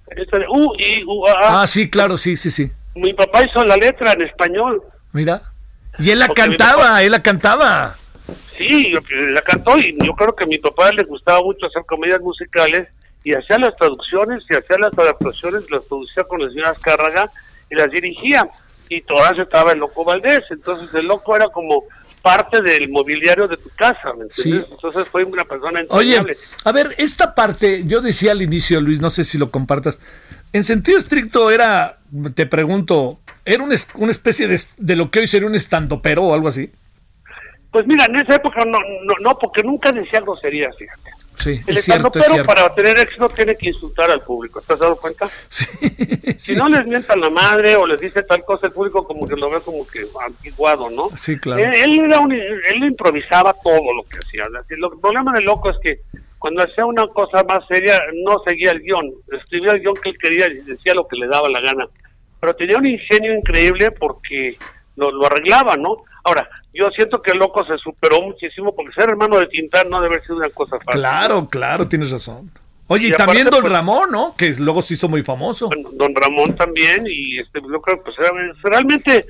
Este, 0.08 0.38
de, 0.38 0.44
U, 0.48 0.72
I, 0.78 1.02
U, 1.04 1.26
A, 1.26 1.32
A. 1.32 1.62
Ah, 1.62 1.66
sí, 1.66 1.90
claro, 1.90 2.16
sí, 2.16 2.36
sí, 2.36 2.48
sí. 2.52 2.70
Mi 2.94 3.12
papá 3.12 3.42
hizo 3.42 3.64
la 3.64 3.76
letra 3.76 4.12
en 4.12 4.22
español. 4.22 4.80
Mira. 5.12 5.42
Y 5.98 6.10
él 6.10 6.20
la 6.20 6.28
Porque 6.28 6.42
cantaba, 6.42 6.82
papá- 6.82 7.02
él 7.02 7.10
la 7.10 7.22
cantaba. 7.22 7.96
Sí, 8.56 8.92
la 9.10 9.42
cantó 9.42 9.76
y 9.78 9.96
yo 10.04 10.12
creo 10.14 10.34
que 10.36 10.44
a 10.44 10.46
mi 10.46 10.58
papá 10.58 10.92
le 10.92 11.02
gustaba 11.04 11.40
mucho 11.42 11.66
hacer 11.66 11.84
comedias 11.86 12.20
musicales 12.20 12.86
y 13.24 13.34
hacía 13.34 13.58
las 13.58 13.74
traducciones 13.76 14.44
y 14.48 14.54
hacía 14.54 14.78
las 14.78 14.96
adaptaciones, 14.96 15.68
las 15.70 15.84
producía 15.84 16.22
con 16.24 16.40
la 16.40 16.48
señora 16.50 16.70
Azcárraga 16.70 17.30
y 17.70 17.74
las 17.74 17.90
dirigía. 17.90 18.48
Y 18.88 19.02
todas 19.02 19.38
estaba 19.38 19.72
el 19.72 19.78
Loco 19.78 20.04
Valdés. 20.04 20.42
Entonces 20.50 20.94
el 20.94 21.06
Loco 21.06 21.34
era 21.36 21.48
como 21.48 21.84
parte 22.22 22.60
del 22.60 22.90
mobiliario 22.90 23.46
de 23.46 23.56
tu 23.56 23.68
casa, 23.70 24.12
¿me 24.18 24.24
entiendes? 24.24 24.66
Sí. 24.66 24.72
Entonces 24.72 25.08
fue 25.08 25.22
una 25.22 25.44
persona 25.44 25.80
Oye, 25.90 26.16
entrañable. 26.16 26.36
a 26.64 26.72
ver, 26.72 26.94
esta 26.98 27.34
parte, 27.34 27.84
yo 27.86 28.00
decía 28.00 28.32
al 28.32 28.42
inicio, 28.42 28.80
Luis, 28.80 29.00
no 29.00 29.10
sé 29.10 29.22
si 29.22 29.38
lo 29.38 29.50
compartas. 29.50 30.00
En 30.52 30.64
sentido 30.64 30.98
estricto 30.98 31.50
era, 31.50 31.98
te 32.34 32.46
pregunto, 32.46 33.20
¿era 33.44 33.62
una, 33.62 33.76
una 33.94 34.10
especie 34.10 34.48
de, 34.48 34.60
de 34.76 34.96
lo 34.96 35.10
que 35.10 35.20
hoy 35.20 35.26
sería 35.28 35.46
un 35.48 35.54
estandopero 35.54 36.24
o 36.24 36.34
algo 36.34 36.48
así? 36.48 36.72
Pues 37.70 37.86
mira, 37.86 38.06
en 38.06 38.16
esa 38.16 38.36
época 38.36 38.64
no, 38.64 38.78
no, 39.04 39.14
no 39.20 39.38
porque 39.38 39.62
nunca 39.62 39.92
decía 39.92 40.20
groserías, 40.20 40.74
fíjate. 40.76 41.10
Sí, 41.36 41.60
El 41.66 41.76
es 41.76 41.84
cierto, 41.84 42.08
es 42.08 42.16
estandopero 42.16 42.24
cierto. 42.34 42.46
para 42.46 42.74
tener 42.74 42.98
éxito 42.98 43.28
tiene 43.28 43.56
que 43.56 43.68
insultar 43.68 44.10
al 44.10 44.22
público, 44.22 44.58
¿estás 44.60 44.78
dado 44.78 44.96
cuenta? 44.96 45.28
Sí, 45.48 45.66
Si 46.38 46.38
sí. 46.38 46.56
no 46.56 46.68
les 46.68 46.86
mientan 46.86 47.20
la 47.20 47.30
madre 47.30 47.76
o 47.76 47.86
les 47.86 48.00
dice 48.00 48.22
tal 48.22 48.44
cosa, 48.44 48.66
el 48.68 48.72
público 48.72 49.04
como 49.06 49.26
que 49.26 49.36
lo 49.36 49.50
ve 49.50 49.60
como 49.60 49.86
que 49.86 50.06
antiguado, 50.24 50.90
¿no? 50.90 51.10
Sí, 51.16 51.38
claro. 51.38 51.62
Él, 51.62 51.74
él 51.74 52.00
era 52.06 52.20
un, 52.20 52.32
él 52.32 52.84
improvisaba 52.84 53.54
todo 53.62 53.94
lo 53.94 54.02
que 54.04 54.18
hacía. 54.18 54.44
El 54.68 55.00
problema 55.00 55.32
del 55.34 55.44
loco 55.44 55.70
es 55.70 55.76
que 55.82 56.00
cuando 56.38 56.62
hacía 56.62 56.84
una 56.84 57.06
cosa 57.08 57.42
más 57.44 57.66
seria, 57.68 58.00
no 58.24 58.38
seguía 58.46 58.72
el 58.72 58.80
guion. 58.80 59.10
Escribía 59.32 59.72
el 59.72 59.80
guion 59.80 59.94
que 60.02 60.10
él 60.10 60.18
quería 60.18 60.46
y 60.48 60.54
decía 60.60 60.94
lo 60.94 61.06
que 61.08 61.16
le 61.16 61.26
daba 61.26 61.48
la 61.48 61.60
gana. 61.60 61.86
Pero 62.40 62.54
tenía 62.54 62.76
un 62.76 62.86
ingenio 62.86 63.34
increíble 63.34 63.90
porque 63.90 64.56
lo, 64.96 65.10
lo 65.10 65.26
arreglaba, 65.26 65.76
¿no? 65.76 66.04
Ahora, 66.24 66.48
yo 66.76 66.88
siento 66.90 67.22
que 67.22 67.32
el 67.32 67.38
loco 67.38 67.64
se 67.64 67.76
superó 67.78 68.20
muchísimo 68.22 68.74
porque 68.74 68.92
ser 68.92 69.08
hermano 69.10 69.38
de 69.38 69.46
Tintán 69.46 69.88
no 69.88 70.00
debe 70.00 70.14
haber 70.16 70.26
sido 70.26 70.36
una 70.38 70.50
cosa 70.50 70.76
fácil. 70.78 71.00
Claro, 71.00 71.48
claro, 71.48 71.88
tienes 71.88 72.10
razón. 72.10 72.50
Oye, 72.88 73.06
y, 73.06 73.08
Y 73.08 73.12
también 73.12 73.48
aparte, 73.48 73.56
Don 73.56 73.60
pues- 73.62 73.72
Ramón, 73.72 74.10
¿no? 74.12 74.34
Que 74.36 74.52
luego 74.60 74.80
se 74.82 74.94
hizo 74.94 75.08
muy 75.08 75.22
famoso. 75.22 75.66
Bueno, 75.68 75.90
don 75.92 76.14
Ramón 76.14 76.54
también 76.54 77.04
y 77.08 77.40
este 77.40 77.60
yo 77.60 77.80
creo 77.80 77.96
que 77.96 78.02
pues, 78.12 78.16
realmente 78.62 79.24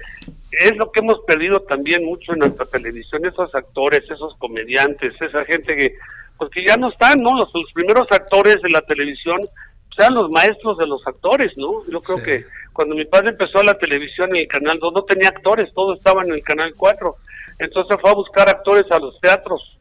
es 0.51 0.77
lo 0.77 0.91
que 0.93 1.01
hemos 1.01 1.21
perdido 1.27 1.61
también 1.61 2.05
mucho 2.05 2.33
en 2.35 2.41
nuestra 2.41 2.67
televisión 2.67 3.25
esos 3.27 3.55
actores 3.55 4.03
esos 4.11 4.35
comediantes 4.39 5.13
esa 5.21 5.45
gente 5.45 5.77
que 5.77 5.95
pues 6.39 6.51
que 6.51 6.65
ya 6.67 6.77
no 6.77 6.89
están 6.91 7.21
no 7.23 7.35
los, 7.37 7.51
los 7.53 7.71
primeros 7.75 8.07
actores 8.11 8.57
de 8.63 8.71
la 8.71 8.81
televisión 8.83 9.39
pues, 9.41 9.99
eran 9.99 10.15
los 10.15 10.31
maestros 10.31 10.79
de 10.79 10.87
los 10.87 11.07
actores 11.07 11.53
no 11.57 11.83
yo 11.91 12.01
creo 12.01 12.19
Sí. 12.19 12.25
que 12.25 12.45
cuando 12.77 12.95
mi 12.95 13.05
padre 13.07 13.31
empezó 13.31 13.63
la 13.63 13.75
televisión 13.79 14.31
en 14.31 14.43
el 14.43 14.49
canal 14.49 14.79
2 14.79 14.93
no 14.93 15.03
tenía 15.05 15.31
actores 15.31 15.73
todos 15.75 15.97
estaban 15.99 16.27
en 16.29 16.35
el 16.35 16.43
canal 16.43 16.73
4 16.77 17.17
entonces 17.59 17.97
fue 18.01 18.11
a 18.11 18.15
buscar 18.15 18.49
actores 18.49 18.85
a 18.93 18.99
los 18.99 19.19
teatros 19.21 19.79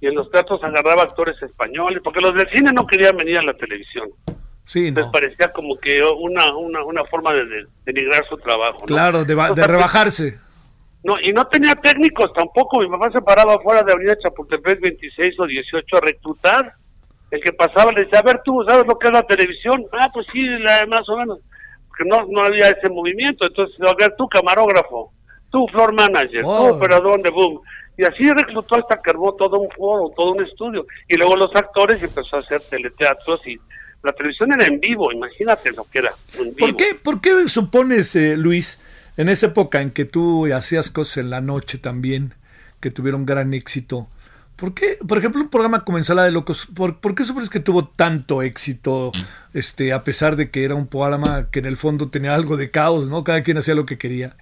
y 0.00 0.06
en 0.06 0.14
los 0.14 0.30
teatros 0.30 0.62
agarraba 0.64 1.02
actores 1.02 1.36
españoles 1.42 2.00
porque 2.04 2.20
los 2.20 2.32
del 2.34 2.48
cine 2.54 2.70
no 2.72 2.86
querían 2.86 3.16
venir 3.16 3.38
a 3.38 3.42
la 3.42 3.54
televisión 3.54 4.08
Sí, 4.64 4.92
les 4.92 5.04
no. 5.06 5.10
parecía 5.10 5.50
como 5.52 5.76
que 5.78 6.00
una 6.00 6.54
una, 6.56 6.84
una 6.84 7.04
forma 7.06 7.32
de, 7.32 7.44
de 7.44 7.66
denigrar 7.86 8.24
su 8.28 8.36
trabajo. 8.36 8.78
¿no? 8.80 8.86
Claro, 8.86 9.24
de, 9.24 9.34
de 9.34 9.66
rebajarse. 9.66 10.38
No, 11.02 11.14
y 11.20 11.32
no 11.32 11.44
tenía 11.48 11.74
técnicos 11.74 12.32
tampoco. 12.34 12.78
Mi 12.80 12.88
papá 12.88 13.10
se 13.10 13.20
paraba 13.20 13.54
afuera 13.54 13.82
de 13.82 13.92
Avenida 13.92 14.16
Chapultepec 14.22 14.80
26 14.80 15.40
o 15.40 15.46
18 15.46 15.96
a 15.96 16.00
reclutar. 16.02 16.72
El 17.32 17.40
que 17.42 17.52
pasaba 17.52 17.90
le 17.90 18.04
decía, 18.04 18.20
a 18.20 18.22
ver, 18.22 18.42
tú 18.44 18.62
sabes 18.68 18.86
lo 18.86 18.96
que 18.96 19.08
es 19.08 19.12
la 19.12 19.22
televisión. 19.24 19.84
Ah, 19.92 20.08
pues 20.14 20.26
sí, 20.30 20.40
la- 20.60 20.86
más 20.86 21.08
o 21.08 21.16
menos. 21.16 21.40
No, 22.06 22.26
no 22.28 22.42
había 22.42 22.68
ese 22.68 22.88
movimiento. 22.88 23.46
Entonces, 23.46 23.76
a 23.82 23.94
ver, 23.94 24.14
tú 24.16 24.28
camarógrafo, 24.28 25.12
tú 25.50 25.66
floor 25.68 25.92
manager, 25.92 26.42
Oh. 26.44 26.68
tú 26.68 26.74
operador 26.76 27.22
de 27.22 27.30
boom. 27.30 27.60
Y 27.98 28.04
así 28.04 28.30
reclutó 28.32 28.76
hasta 28.76 29.00
que 29.02 29.10
armó 29.10 29.34
todo 29.34 29.58
un 29.58 29.68
foro, 29.70 30.10
todo 30.16 30.32
un 30.32 30.42
estudio. 30.44 30.86
Y 31.06 31.16
luego 31.16 31.36
los 31.36 31.54
actores 31.54 32.02
empezó 32.02 32.36
a 32.36 32.40
hacer 32.40 32.62
teleteatros 32.62 33.46
y 33.46 33.58
la 34.02 34.12
televisión 34.12 34.50
era 34.52 34.64
en 34.64 34.80
vivo, 34.80 35.12
imagínate 35.12 35.72
lo 35.72 35.84
que 35.84 35.98
era. 35.98 36.12
¿Por 36.58 36.74
qué, 36.76 36.94
¿Por 36.94 37.20
qué 37.20 37.46
supones, 37.48 38.16
eh, 38.16 38.34
Luis, 38.38 38.80
en 39.18 39.28
esa 39.28 39.48
época 39.48 39.82
en 39.82 39.90
que 39.90 40.06
tú 40.06 40.46
hacías 40.54 40.90
cosas 40.90 41.18
en 41.18 41.28
la 41.28 41.42
noche 41.42 41.76
también, 41.76 42.32
que 42.80 42.90
tuvieron 42.90 43.26
gran 43.26 43.52
éxito? 43.52 44.08
¿Por 44.60 44.74
qué, 44.74 44.98
por 45.08 45.16
ejemplo, 45.16 45.40
un 45.40 45.48
programa 45.48 45.84
como 45.84 45.96
Ensalada 45.96 46.26
de 46.26 46.32
Locos, 46.32 46.66
¿por, 46.76 47.00
¿por 47.00 47.14
qué 47.14 47.24
supones 47.24 47.48
que 47.48 47.60
tuvo 47.60 47.88
tanto 47.88 48.42
éxito, 48.42 49.10
este, 49.54 49.94
a 49.94 50.04
pesar 50.04 50.36
de 50.36 50.50
que 50.50 50.64
era 50.64 50.74
un 50.74 50.86
programa 50.86 51.48
que 51.50 51.60
en 51.60 51.64
el 51.64 51.78
fondo 51.78 52.10
tenía 52.10 52.34
algo 52.34 52.58
de 52.58 52.70
caos, 52.70 53.08
¿no? 53.08 53.24
Cada 53.24 53.42
quien 53.42 53.56
hacía 53.56 53.74
lo 53.74 53.86
que 53.86 53.96
quería. 53.96 54.36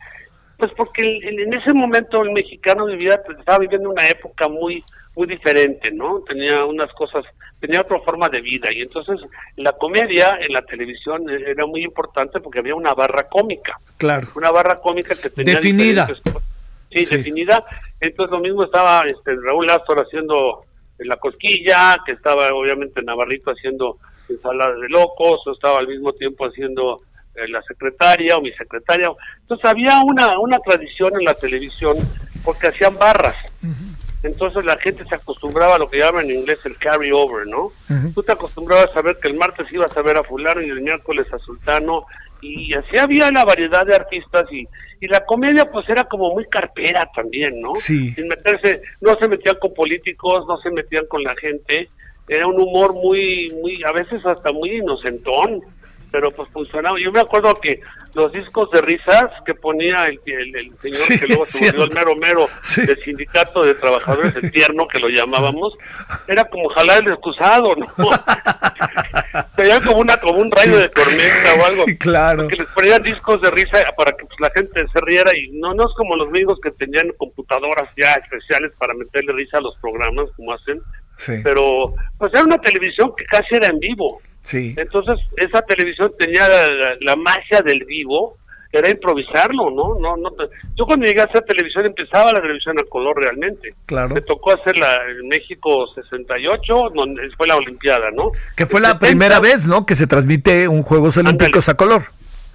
Pues 0.56 0.72
porque 0.76 1.02
en, 1.22 1.54
ese 1.54 1.72
momento 1.72 2.20
el 2.20 2.32
mexicano 2.32 2.86
vivía, 2.86 3.22
pues, 3.24 3.38
estaba 3.38 3.60
viviendo 3.60 3.90
una 3.90 4.08
época 4.08 4.48
muy, 4.48 4.82
muy 5.14 5.28
diferente, 5.28 5.92
¿no? 5.92 6.20
Tenía 6.26 6.64
unas 6.64 6.92
cosas, 6.94 7.24
tenía 7.60 7.80
otra 7.80 8.00
forma 8.00 8.28
de 8.28 8.40
vida 8.40 8.68
y 8.72 8.82
entonces 8.82 9.20
la 9.54 9.72
comedia 9.74 10.36
en 10.40 10.52
la 10.52 10.62
televisión 10.62 11.30
era 11.30 11.64
muy 11.64 11.84
importante 11.84 12.40
porque 12.40 12.58
había 12.58 12.74
una 12.74 12.92
barra 12.92 13.28
cómica. 13.28 13.78
Claro. 13.98 14.26
Una 14.34 14.50
barra 14.50 14.80
cómica 14.80 15.14
que 15.14 15.30
tenía 15.30 15.54
definida. 15.54 16.08
Sí, 16.90 17.04
definida. 17.04 17.62
Entonces 18.00 18.30
lo 18.30 18.40
mismo 18.40 18.64
estaba 18.64 19.02
este, 19.02 19.36
Raúl 19.36 19.70
Astor 19.70 20.00
haciendo 20.00 20.64
la 20.98 21.16
cosquilla, 21.16 21.96
que 22.04 22.12
estaba 22.12 22.48
obviamente 22.52 23.02
Navarrito 23.02 23.50
haciendo 23.50 23.98
ensalada 24.28 24.74
de 24.74 24.88
locos, 24.88 25.46
o 25.46 25.52
estaba 25.52 25.78
al 25.78 25.88
mismo 25.88 26.12
tiempo 26.12 26.46
haciendo 26.46 27.00
eh, 27.34 27.48
la 27.48 27.62
secretaria 27.62 28.36
o 28.36 28.40
mi 28.40 28.52
secretaria. 28.52 29.10
Entonces 29.40 29.64
había 29.64 30.00
una, 30.02 30.38
una 30.38 30.58
tradición 30.58 31.12
en 31.18 31.24
la 31.24 31.34
televisión 31.34 31.96
porque 32.44 32.68
hacían 32.68 32.96
barras. 32.98 33.36
Entonces 34.22 34.64
la 34.64 34.76
gente 34.78 35.04
se 35.08 35.14
acostumbraba 35.14 35.76
a 35.76 35.78
lo 35.78 35.88
que 35.88 35.98
llaman 35.98 36.24
en 36.24 36.38
inglés 36.40 36.58
el 36.64 36.76
carry 36.76 37.12
over, 37.12 37.46
¿no? 37.46 37.70
Tú 38.14 38.22
te 38.22 38.32
acostumbrabas 38.32 38.90
a 38.90 38.94
saber 38.94 39.18
que 39.20 39.28
el 39.28 39.36
martes 39.36 39.72
ibas 39.72 39.96
a 39.96 40.02
ver 40.02 40.16
a 40.16 40.24
fulano 40.24 40.60
y 40.60 40.68
el 40.68 40.80
miércoles 40.80 41.32
a 41.32 41.38
sultano 41.38 42.04
y 42.40 42.72
así 42.74 42.98
había 42.98 43.30
la 43.30 43.44
variedad 43.44 43.86
de 43.86 43.96
artistas 43.96 44.44
y, 44.50 44.66
y 45.00 45.08
la 45.08 45.24
comedia 45.24 45.70
pues 45.70 45.88
era 45.88 46.04
como 46.04 46.32
muy 46.32 46.46
carpera 46.46 47.08
también, 47.14 47.60
¿no? 47.60 47.74
Sí. 47.74 48.12
Sin 48.12 48.28
meterse, 48.28 48.82
no 49.00 49.16
se 49.18 49.28
metían 49.28 49.56
con 49.60 49.74
políticos, 49.74 50.44
no 50.46 50.56
se 50.58 50.70
metían 50.70 51.06
con 51.06 51.22
la 51.22 51.34
gente, 51.36 51.88
era 52.28 52.46
un 52.46 52.60
humor 52.60 52.94
muy, 52.94 53.50
muy, 53.62 53.82
a 53.84 53.92
veces 53.92 54.24
hasta 54.26 54.52
muy 54.52 54.76
inocentón, 54.76 55.62
pero 56.10 56.30
pues 56.30 56.48
funcionaba. 56.50 56.96
Yo 57.02 57.12
me 57.12 57.20
acuerdo 57.20 57.54
que 57.60 57.80
los 58.14 58.32
discos 58.32 58.70
de 58.70 58.80
risas 58.80 59.26
que 59.44 59.54
ponía 59.54 60.06
el, 60.06 60.20
el, 60.24 60.72
señor 60.80 61.20
que 61.20 61.26
luego 61.26 61.44
se 61.44 61.66
volvió 61.66 61.84
el 61.84 61.94
mero 61.94 62.16
mero 62.16 62.48
del 62.76 63.04
sindicato 63.04 63.62
de 63.62 63.74
trabajadores, 63.74 64.34
el 64.36 64.50
tierno 64.50 64.88
que 64.88 64.98
lo 64.98 65.08
llamábamos, 65.08 65.74
era 66.26 66.44
como 66.44 66.68
jalar 66.70 67.02
el 67.04 67.12
excusado, 67.12 67.74
¿no? 67.76 67.86
Sería 69.56 69.80
como 69.80 69.98
una 69.98 70.16
como 70.16 70.38
un 70.38 70.50
rayo 70.50 70.78
de 70.78 70.88
tormenta 70.88 71.52
o 71.52 71.66
algo. 71.66 71.84
Sí, 71.86 71.98
claro. 71.98 72.48
Que 72.48 72.56
les 72.56 72.68
ponían 72.68 73.02
discos 73.02 73.40
de 73.42 73.50
risa 73.50 73.84
para 73.96 74.12
que 74.12 74.24
pues, 74.24 74.40
la 74.40 74.50
gente 74.50 74.84
se 74.92 75.00
riera 75.02 75.30
y 75.36 75.58
no 75.58 75.74
no 75.74 75.84
es 75.84 75.94
como 75.96 76.16
los 76.16 76.28
amigos 76.28 76.58
que 76.62 76.70
tenían 76.72 77.12
computadoras 77.18 77.88
ya 77.96 78.14
especiales 78.14 78.72
para 78.78 78.94
meterle 78.94 79.32
risa 79.32 79.58
a 79.58 79.60
los 79.60 79.76
programas 79.80 80.26
como 80.36 80.52
hacen. 80.52 80.80
Sí. 81.18 81.34
Pero 81.42 81.94
pues 82.16 82.32
era 82.32 82.44
una 82.44 82.58
televisión 82.58 83.12
que 83.16 83.24
casi 83.26 83.56
era 83.56 83.68
en 83.68 83.80
vivo. 83.80 84.22
Sí. 84.42 84.74
Entonces, 84.78 85.16
esa 85.36 85.60
televisión 85.62 86.12
tenía 86.18 86.48
la, 86.48 86.96
la, 87.00 87.16
magia 87.16 87.60
del 87.60 87.84
vivo, 87.84 88.38
era 88.72 88.88
improvisarlo, 88.88 89.70
¿no? 89.70 89.98
no, 89.98 90.16
no 90.16 90.30
Yo 90.76 90.86
cuando 90.86 91.06
llegué 91.06 91.20
a 91.20 91.24
hacer 91.24 91.42
televisión 91.42 91.86
empezaba 91.86 92.32
la 92.32 92.40
televisión 92.40 92.78
a 92.78 92.84
color 92.84 93.20
realmente. 93.20 93.74
Claro. 93.84 94.14
Me 94.14 94.20
tocó 94.20 94.52
hacer 94.52 94.78
la 94.78 94.96
en 95.10 95.28
México 95.28 95.86
68, 95.88 96.92
donde 96.94 97.28
fue 97.36 97.46
la 97.46 97.56
Olimpiada, 97.56 98.10
¿no? 98.12 98.30
Que 98.56 98.64
fue 98.64 98.80
la 98.80 98.92
70, 98.92 99.06
primera 99.06 99.40
vez, 99.40 99.66
¿no? 99.66 99.84
Que 99.84 99.96
se 99.96 100.06
transmite 100.06 100.68
un 100.68 100.82
Juegos 100.82 101.16
Olímpicos 101.16 101.68
a 101.68 101.74
color. 101.74 102.02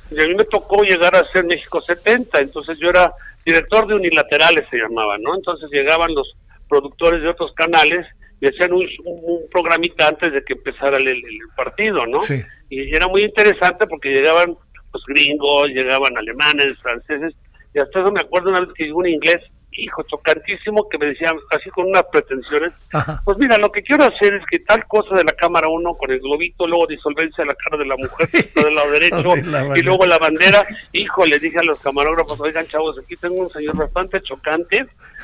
Y 0.10 0.22
a 0.22 0.27
mí 0.27 0.36
me 0.36 0.46
tocó 0.46 0.84
llegar 0.84 1.15
a 1.15 1.20
hacer 1.20 1.43
México 1.43 1.82
70, 1.82 2.39
entonces 2.39 2.77
yo 2.79 2.89
era 2.89 3.12
director 3.46 3.88
de 3.88 3.96
unilaterales, 3.96 4.65
se 4.70 4.77
llamaba, 4.77 5.17
¿no? 5.17 5.36
Entonces 5.36 5.70
llegaban 5.72 6.13
los 6.15 6.36
productores 6.70 7.22
de 7.22 7.29
otros 7.29 7.51
canales 7.53 8.05
y 8.43 8.47
hacían 8.47 8.73
un, 8.73 8.85
un, 9.05 9.47
programita 9.50 10.09
antes 10.09 10.33
de 10.33 10.43
que 10.43 10.51
empezara 10.51 10.97
el, 10.97 11.07
el, 11.07 11.23
partido, 11.55 12.05
¿no? 12.05 12.19
Sí. 12.19 12.43
Y 12.69 12.93
era 12.93 13.07
muy 13.07 13.23
interesante 13.23 13.88
porque 13.88 14.09
llegaban 14.09 14.57
los 14.93 15.03
gringos, 15.07 15.67
llegaban 15.69 16.17
alemanes, 16.17 16.77
franceses, 16.81 17.33
y 17.73 17.79
hasta 17.79 18.01
eso 18.01 18.12
me 18.12 18.19
acuerdo 18.19 18.50
una 18.50 18.59
vez 18.59 18.73
que 18.75 18.83
llegó 18.83 19.00
un 19.00 19.07
inglés, 19.07 19.41
hijo, 19.77 20.03
chocantísimo, 20.03 20.87
que 20.89 20.97
me 20.97 21.07
decían, 21.07 21.35
así 21.51 21.69
con 21.69 21.87
unas 21.87 22.03
pretensiones, 22.11 22.73
Ajá. 22.91 23.21
pues 23.25 23.37
mira, 23.37 23.57
lo 23.57 23.71
que 23.71 23.81
quiero 23.81 24.03
hacer 24.03 24.33
es 24.33 24.43
que 24.49 24.59
tal 24.59 24.85
cosa 24.87 25.15
de 25.15 25.23
la 25.23 25.33
cámara 25.33 25.67
uno 25.69 25.95
con 25.95 26.11
el 26.11 26.19
globito, 26.19 26.67
luego 26.67 26.87
disolvencia 26.87 27.43
de 27.43 27.47
la 27.47 27.55
cara 27.55 27.77
de 27.77 27.85
la 27.85 27.95
mujer 27.95 28.27
que 28.29 28.37
está 28.39 28.63
del 28.63 28.75
lado 28.75 28.91
derecho, 28.99 29.35
y 29.75 29.81
luego 29.81 30.05
la 30.05 30.17
bandera, 30.17 30.65
hijo, 30.91 31.25
le 31.25 31.39
dije 31.39 31.59
a 31.59 31.63
los 31.63 31.79
camarógrafos, 31.79 32.39
oigan 32.39 32.67
chavos, 32.67 32.97
aquí 32.97 33.15
tengo 33.15 33.35
un 33.35 33.49
señor 33.49 33.77
bastante 33.77 34.21
chocante, 34.21 34.81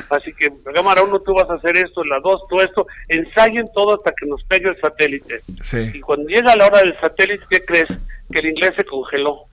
así 0.10 0.34
que 0.34 0.50
cámara 0.74 1.04
uno 1.04 1.20
tú 1.20 1.34
vas 1.34 1.50
a 1.50 1.56
hacer 1.56 1.78
esto, 1.78 2.04
la 2.04 2.20
dos 2.20 2.42
tú 2.50 2.60
esto, 2.62 2.88
ensayen 3.08 3.66
todo 3.74 3.96
hasta 3.96 4.12
que 4.12 4.26
nos 4.26 4.44
pegue 4.44 4.70
el 4.70 4.80
satélite. 4.80 5.42
Sí. 5.62 5.92
Y 5.94 6.00
cuando 6.02 6.28
llega 6.30 6.56
la 6.56 6.68
hora 6.68 6.80
del 6.80 7.00
satélite, 7.00 7.46
¿qué 7.50 7.66
crees? 7.66 7.88
Que 8.32 8.40
el 8.40 8.48
inglés 8.48 8.74
se 8.76 8.84
congeló. 8.86 9.46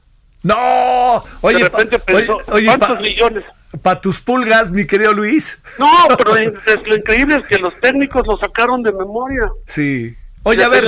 No, 0.46 1.24
oye, 1.40 1.58
de 1.58 1.64
repente 1.64 1.98
pensó, 1.98 2.38
oye, 2.46 2.66
¿cuántos 2.66 3.00
millones? 3.00 3.44
Para 3.82 4.00
tus 4.00 4.20
pulgas, 4.20 4.70
mi 4.70 4.86
querido 4.86 5.12
Luis. 5.12 5.60
No, 5.76 5.90
pero 6.16 6.34
lo 6.34 6.96
increíble 6.96 7.38
es 7.40 7.46
que 7.48 7.58
los 7.58 7.74
técnicos 7.80 8.24
lo 8.28 8.36
sacaron 8.38 8.82
de 8.84 8.92
memoria. 8.92 9.50
Sí. 9.66 10.16
Oye, 10.44 10.62
a 10.62 10.68
ver, 10.68 10.86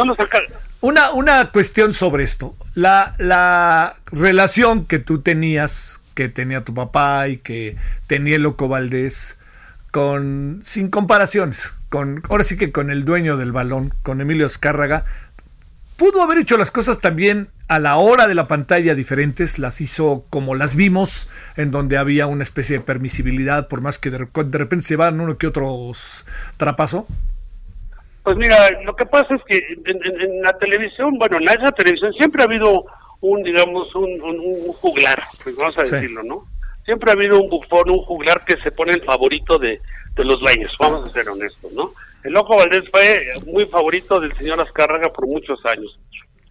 una, 0.81 1.11
una 1.11 1.51
cuestión 1.51 1.93
sobre 1.93 2.23
esto. 2.23 2.55
La, 2.75 3.17
la 3.19 3.97
relación 4.13 4.87
que 4.87 5.01
tú 5.01 5.23
tenías, 5.23 6.01
que 6.15 6.29
tenía 6.29 6.63
tu 6.63 6.73
papá 6.73 7.27
y 7.27 7.39
que 7.39 7.77
tenía 8.07 8.39
Loco 8.39 8.69
Valdés, 8.69 9.39
con, 9.91 10.61
sin 10.65 10.89
comparaciones, 10.89 11.75
con, 11.89 12.23
ahora 12.31 12.45
sí 12.45 12.57
que 12.57 12.71
con 12.71 12.91
el 12.91 13.05
dueño 13.05 13.37
del 13.37 13.51
balón, 13.51 13.93
con 14.05 14.21
Emilio 14.21 14.47
Escárraga, 14.47 15.05
pudo 15.99 16.23
haber 16.23 16.39
hecho 16.39 16.57
las 16.57 16.71
cosas 16.71 17.01
también 17.01 17.49
a 17.69 17.79
la 17.79 17.97
hora 17.97 18.27
de 18.27 18.35
la 18.35 18.47
pantalla 18.47 18.95
diferentes, 18.95 19.59
las 19.59 19.81
hizo 19.83 20.25
como 20.31 20.55
las 20.55 20.75
vimos, 20.77 21.29
en 21.57 21.71
donde 21.71 21.99
había 21.99 22.27
una 22.27 22.45
especie 22.45 22.79
de 22.79 22.85
permisibilidad, 22.85 23.69
por 23.69 23.83
más 23.83 23.99
que 23.99 24.09
de, 24.11 24.19
de 24.19 24.59
repente 24.59 24.85
se 24.87 24.97
van 24.97 25.21
uno 25.21 25.37
que 25.37 25.47
otro 25.47 25.91
trapazo. 26.57 27.07
Pues 28.23 28.37
mira, 28.37 28.57
lo 28.85 28.95
que 28.95 29.07
pasa 29.07 29.35
es 29.35 29.43
que 29.47 29.59
en, 29.59 29.97
en, 30.05 30.21
en 30.21 30.43
la 30.43 30.53
televisión, 30.59 31.19
bueno, 31.19 31.39
en 31.39 31.45
esa 31.45 31.73
televisión 31.73 32.13
siempre 32.15 32.43
ha 32.43 32.47
habido 32.47 32.85
un, 33.21 33.43
digamos, 33.43 33.95
un, 33.95 34.21
un, 34.23 34.39
un 34.41 34.73
juglar, 34.75 35.23
pues 35.43 35.57
vamos 35.57 35.77
a 35.79 35.85
Sí. 35.85 35.97
decirlo, 35.97 36.23
¿no? 36.23 36.45
Siempre 36.85 37.11
ha 37.11 37.15
habido 37.15 37.41
un 37.41 37.51
bufón, 37.51 37.91
un 37.91 37.99
juglar 38.05 38.45
que 38.45 38.57
se 38.63 38.71
pone 38.71 38.93
el 38.93 39.03
favorito 39.05 39.59
de, 39.59 39.81
de 40.15 40.25
los 40.25 40.41
dueños, 40.41 40.73
vamos 40.79 41.09
a 41.09 41.13
ser 41.13 41.29
honestos, 41.29 41.73
¿no? 41.73 41.93
El 42.25 42.33
Loco 42.33 42.57
Valdés 42.57 42.83
fue 42.91 43.21
muy 43.47 43.67
favorito 43.67 44.21
del 44.21 44.37
señor 44.37 44.61
Azcárraga 44.61 45.13
por 45.13 45.27
muchos 45.27 45.59
años. 45.67 45.99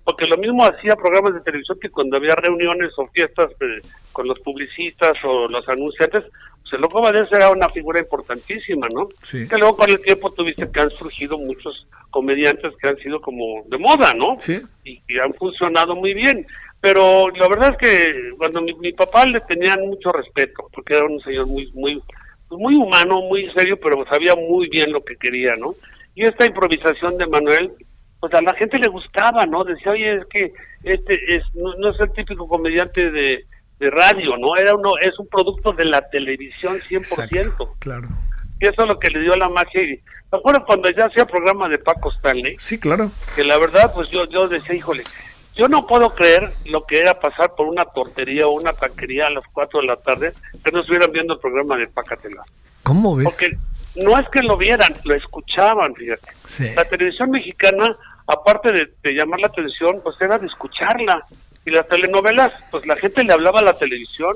Porque 0.03 0.25
lo 0.25 0.37
mismo 0.37 0.63
hacía 0.63 0.95
programas 0.95 1.33
de 1.33 1.41
televisión 1.41 1.77
que 1.81 1.89
cuando 1.89 2.15
había 2.15 2.33
reuniones 2.35 2.91
o 2.97 3.07
fiestas 3.07 3.51
eh, 3.59 3.81
con 4.13 4.27
los 4.27 4.39
publicistas 4.39 5.13
o 5.25 5.49
los 5.49 5.67
anunciantes, 5.67 6.23
pues 6.61 6.73
el 6.73 6.81
Loco 6.81 7.01
Valdés 7.01 7.29
era 7.31 7.49
una 7.49 7.67
figura 7.69 7.99
importantísima, 7.99 8.87
¿no? 8.93 9.09
Sí. 9.21 9.47
Que 9.47 9.57
luego 9.57 9.75
con 9.75 9.89
el 9.89 9.99
tiempo 9.99 10.31
tuviste 10.31 10.71
que 10.71 10.79
han 10.79 10.89
surgido 10.91 11.37
muchos 11.37 11.87
comediantes 12.09 12.73
que 12.81 12.87
han 12.87 12.97
sido 12.97 13.19
como 13.19 13.63
de 13.67 13.77
moda, 13.77 14.13
¿no? 14.13 14.37
Sí. 14.39 14.61
Y, 14.85 15.01
y 15.09 15.19
han 15.19 15.33
funcionado 15.33 15.93
muy 15.95 16.13
bien. 16.13 16.47
Pero 16.79 17.29
la 17.31 17.47
verdad 17.47 17.71
es 17.71 17.77
que 17.77 18.31
cuando 18.37 18.61
mi, 18.61 18.73
mi 18.75 18.93
papá 18.93 19.25
le 19.25 19.41
tenían 19.41 19.81
mucho 19.87 20.11
respeto, 20.11 20.69
porque 20.73 20.95
era 20.95 21.05
un 21.05 21.19
señor 21.21 21.47
muy, 21.47 21.71
muy, 21.73 22.01
muy 22.49 22.75
humano, 22.75 23.21
muy 23.21 23.49
serio, 23.55 23.77
pero 23.81 24.05
sabía 24.09 24.35
muy 24.35 24.69
bien 24.69 24.91
lo 24.91 25.03
que 25.03 25.15
quería, 25.17 25.55
¿no? 25.55 25.75
Y 26.15 26.23
esta 26.25 26.45
improvisación 26.45 27.17
de 27.17 27.27
Manuel, 27.27 27.71
pues 28.19 28.33
a 28.33 28.41
la 28.41 28.53
gente 28.55 28.79
le 28.79 28.87
gustaba, 28.87 29.45
¿no? 29.45 29.63
Decía, 29.63 29.91
oye, 29.91 30.15
es 30.17 30.25
que 30.27 30.53
este 30.83 31.35
es 31.35 31.43
no, 31.53 31.73
no 31.75 31.91
es 31.91 31.99
el 31.99 32.11
típico 32.13 32.47
comediante 32.47 33.11
de, 33.11 33.45
de 33.79 33.89
radio, 33.91 34.37
¿no? 34.37 34.55
Era 34.57 34.73
uno, 34.75 34.93
es 35.01 35.17
un 35.19 35.27
producto 35.27 35.71
de 35.73 35.85
la 35.85 36.01
televisión 36.09 36.73
100%. 36.75 36.97
Exacto, 36.97 37.75
claro. 37.79 38.07
Y 38.59 38.65
eso 38.65 38.81
es 38.81 38.87
lo 38.87 38.97
que 38.99 39.11
le 39.11 39.19
dio 39.21 39.35
la 39.35 39.49
magia. 39.49 39.83
Y 39.83 40.01
me 40.31 40.39
acuerdo 40.39 40.65
cuando 40.65 40.89
ya 40.89 41.05
hacía 41.05 41.25
programa 41.25 41.69
de 41.69 41.77
Paco 41.77 42.11
Stanley, 42.13 42.55
Sí, 42.57 42.79
claro. 42.79 43.11
que 43.35 43.43
la 43.43 43.57
verdad, 43.59 43.91
pues 43.93 44.09
yo, 44.09 44.25
yo 44.29 44.47
decía, 44.47 44.73
híjole, 44.73 45.03
yo 45.57 45.67
no 45.67 45.87
puedo 45.87 46.13
creer 46.13 46.51
lo 46.65 46.85
que 46.85 46.99
era 46.99 47.13
pasar 47.13 47.55
por 47.55 47.67
una 47.67 47.85
tortería 47.85 48.47
o 48.47 48.51
una 48.51 48.73
taquería 48.73 49.27
a 49.27 49.31
las 49.31 49.43
4 49.51 49.81
de 49.81 49.87
la 49.87 49.95
tarde 49.97 50.33
que 50.63 50.71
no 50.71 50.81
estuvieran 50.81 51.11
viendo 51.11 51.33
el 51.33 51.39
programa 51.39 51.75
de 51.75 51.87
Pacatela. 51.87 52.43
¿Cómo 52.83 53.15
ves? 53.15 53.25
Porque 53.25 53.57
no 53.95 54.17
es 54.17 54.27
que 54.29 54.41
lo 54.41 54.57
vieran, 54.57 54.93
lo 55.03 55.15
escuchaban, 55.15 55.95
fíjate. 55.95 56.27
Sí. 56.45 56.69
La 56.75 56.85
televisión 56.85 57.31
mexicana, 57.31 57.97
aparte 58.27 58.71
de, 58.71 58.93
de 59.01 59.11
llamar 59.11 59.39
la 59.39 59.47
atención, 59.47 59.99
pues 60.03 60.15
era 60.21 60.37
de 60.37 60.47
escucharla. 60.47 61.25
Y 61.65 61.71
las 61.71 61.87
telenovelas, 61.87 62.53
pues 62.71 62.85
la 62.85 62.95
gente 62.95 63.23
le 63.23 63.33
hablaba 63.33 63.59
a 63.59 63.63
la 63.63 63.73
televisión. 63.73 64.35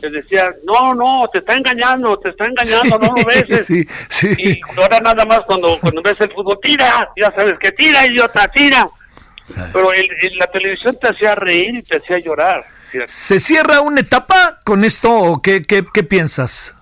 te 0.00 0.10
decía, 0.10 0.54
no, 0.64 0.94
no, 0.94 1.28
te 1.32 1.38
está 1.38 1.54
engañando, 1.54 2.16
te 2.18 2.30
está 2.30 2.46
engañando, 2.46 2.98
no 2.98 3.14
lo 3.16 3.24
ves. 3.24 3.66
Sí, 3.66 3.84
sí. 4.08 4.34
Y 4.38 4.60
ahora 4.78 5.00
nada 5.00 5.24
más 5.24 5.40
cuando, 5.46 5.78
cuando 5.80 6.02
ves 6.02 6.20
el 6.20 6.32
fútbol, 6.32 6.60
tira, 6.62 7.10
ya 7.16 7.32
sabes 7.36 7.58
que 7.58 7.72
tira, 7.72 8.06
idiota, 8.06 8.46
tira. 8.48 8.88
Pero 9.72 9.92
el, 9.92 10.08
el- 10.22 10.38
la 10.38 10.46
televisión 10.46 10.96
te 11.00 11.08
hacía 11.08 11.34
reír 11.34 11.74
y 11.76 11.82
te 11.82 11.96
hacía 11.98 12.18
llorar. 12.18 12.64
¿Se 13.06 13.40
cierra 13.40 13.80
una 13.80 14.00
etapa 14.00 14.58
con 14.64 14.84
esto 14.84 15.12
o 15.12 15.42
qué, 15.42 15.62
qué, 15.62 15.84
qué 15.92 16.02
piensas? 16.04 16.74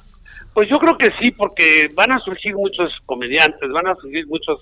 Pues 0.53 0.69
yo 0.69 0.79
creo 0.79 0.99
que 0.99 1.11
sí, 1.21 1.31
porque 1.31 1.91
van 1.95 2.13
a 2.13 2.19
surgir 2.21 2.55
muchos 2.55 2.93
comediantes, 3.07 3.71
van 3.71 3.87
a 3.89 3.95
surgir 3.97 4.27
muchos, 4.27 4.61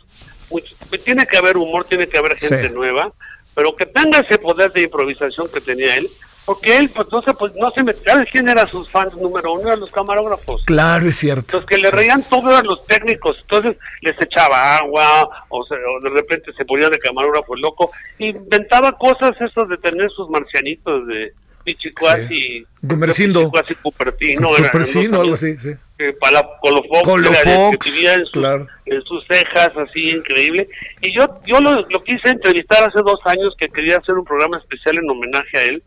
muchos 0.48 0.76
pues 0.88 1.02
tiene 1.02 1.26
que 1.26 1.36
haber 1.36 1.56
humor, 1.56 1.84
tiene 1.86 2.06
que 2.06 2.16
haber 2.18 2.38
gente 2.38 2.68
Sí. 2.68 2.74
nueva, 2.74 3.12
pero 3.56 3.74
que 3.74 3.86
tenga 3.86 4.18
ese 4.20 4.38
poder 4.38 4.70
de 4.70 4.82
improvisación 4.82 5.48
que 5.52 5.60
tenía 5.60 5.96
él, 5.96 6.08
porque 6.50 6.76
él 6.76 6.90
pues 6.92 7.06
se, 7.24 7.32
pues, 7.34 7.52
no 7.54 7.70
se 7.70 7.84
metía, 7.84 8.12
¿sabes 8.14 8.28
quién 8.32 8.48
eran 8.48 8.68
sus 8.68 8.90
fans 8.90 9.14
número 9.16 9.52
uno? 9.52 9.68
Eran 9.68 9.78
los 9.80 9.90
camarógrafos. 9.92 10.64
Claro, 10.64 11.08
es 11.08 11.14
cierto. 11.16 11.58
Los 11.58 11.66
que 11.66 11.78
le 11.78 11.90
reían 11.92 12.24
todo 12.28 12.50
eran 12.50 12.66
los 12.66 12.84
técnicos, 12.86 13.36
entonces 13.42 13.76
les 14.00 14.16
echaba 14.20 14.78
agua, 14.78 15.28
o, 15.48 15.64
se- 15.64 15.74
o 15.74 16.00
de 16.02 16.10
repente 16.10 16.52
se 16.56 16.64
ponía 16.64 16.88
de 16.88 16.98
camarógrafo 16.98 17.54
loco, 17.54 17.92
inventaba 18.18 18.92
cosas 18.98 19.32
esos 19.40 19.68
de 19.68 19.76
tener 19.78 20.10
sus 20.10 20.28
marcianitos 20.28 21.06
de 21.06 21.32
Pichicuasi, 21.62 22.64
Gumercindo. 22.82 23.40
Pichicuasi 23.50 23.74
Cupertino, 23.76 24.56
eran 24.56 24.70
Cupercino, 24.70 25.10
los- 25.18 25.20
algo 25.20 25.34
así, 25.34 25.58
sí. 25.58 25.70
eh, 25.98 26.12
para 26.18 26.42
Colofox, 26.60 27.02
Colofox, 27.04 27.46
era 27.46 27.70
que 27.78 27.90
vivía 27.90 28.14
en 28.14 28.20
sus, 28.22 28.30
claro. 28.32 28.66
en 28.86 29.02
sus 29.02 29.24
cejas, 29.26 29.70
así 29.76 30.10
increíble. 30.10 30.68
Y 31.02 31.14
yo 31.16 31.26
yo 31.46 31.60
lo, 31.60 31.86
lo 31.88 32.02
quise 32.02 32.28
entrevistar 32.30 32.82
hace 32.84 33.00
dos 33.04 33.20
años, 33.24 33.54
que 33.58 33.68
quería 33.68 33.98
hacer 33.98 34.16
un 34.16 34.24
programa 34.24 34.58
especial 34.58 34.98
en 34.98 35.08
homenaje 35.10 35.58
a 35.58 35.62
él. 35.64 35.82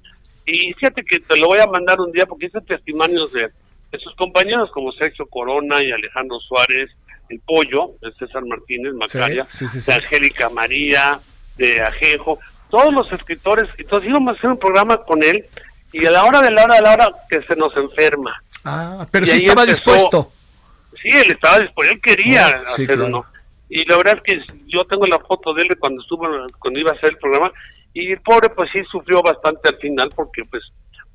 Y 0.46 0.74
fíjate 0.74 1.04
que 1.04 1.20
te 1.20 1.38
lo 1.38 1.48
voy 1.48 1.60
a 1.60 1.68
mandar 1.68 2.00
un 2.02 2.12
día 2.12 2.26
porque 2.26 2.48
hice 2.48 2.60
testimonios 2.62 3.32
de, 3.34 3.50
de 3.92 4.00
sus 4.00 4.14
compañeros 4.16 4.70
como 4.72 4.92
Sergio 4.94 5.26
Corona 5.28 5.82
y 5.84 5.92
Alejandro 5.92 6.40
Suárez, 6.40 6.90
el 7.30 7.40
Pollo, 7.40 7.92
de 8.02 8.12
César 8.14 8.44
Martínez, 8.46 8.94
Macaria, 8.94 9.46
sí, 9.50 9.68
sí, 9.68 9.80
sí. 9.80 9.92
de 9.92 9.98
Angélica 9.98 10.50
María, 10.50 11.20
de 11.58 11.82
Ajenjo, 11.82 12.40
todos 12.70 12.94
los 12.94 13.12
escritores. 13.14 13.70
Entonces 13.78 14.10
íbamos 14.10 14.34
a 14.34 14.38
hacer 14.38 14.50
un 14.50 14.60
programa 14.60 14.98
con 14.98 15.24
él 15.24 15.46
y 15.94 16.06
a 16.06 16.12
la 16.12 16.26
hora 16.26 16.42
de 16.42 16.52
la 16.52 16.66
hora 16.66 16.76
de 16.76 16.82
la 16.82 16.94
hora 16.94 17.10
que 17.30 17.42
se 17.44 17.56
nos 17.56 17.76
enferma. 17.78 18.44
Ah, 18.66 19.08
pero 19.12 19.26
Y 19.26 19.30
sí 19.30 19.38
estaba 19.38 19.64
empezó- 19.64 19.92
dispuesto. 19.92 20.32
Sí, 21.02 21.10
él 21.10 21.32
estaba 21.32 21.60
dispuesto, 21.60 21.94
él 21.94 22.02
quería 22.02 22.48
Ah, 22.48 22.58
sí, 22.68 22.84
hacer 22.84 22.88
claro. 22.88 23.06
uno. 23.08 23.26
Y 23.70 23.86
la 23.90 23.98
verdad 23.98 24.18
es 24.18 24.24
que 24.24 24.54
yo 24.68 24.84
tengo 24.86 25.08
la 25.08 25.20
foto 25.20 25.54
de 25.54 25.64
él 25.64 25.78
cuando 25.80 26.02
estuvo, 26.02 26.28
cuando 26.60 26.80
iba 26.80 26.92
a 26.92 26.96
hacer 26.96 27.12
el 27.12 27.18
programa, 27.18 27.52
y 27.94 28.12
el 28.12 28.22
pobre 28.22 28.50
pues 28.50 28.70
sí 28.74 28.80
sufrió 28.92 29.22
bastante 29.22 29.70
al 29.70 29.78
final 29.78 30.10
porque 30.16 30.44
pues 30.50 30.64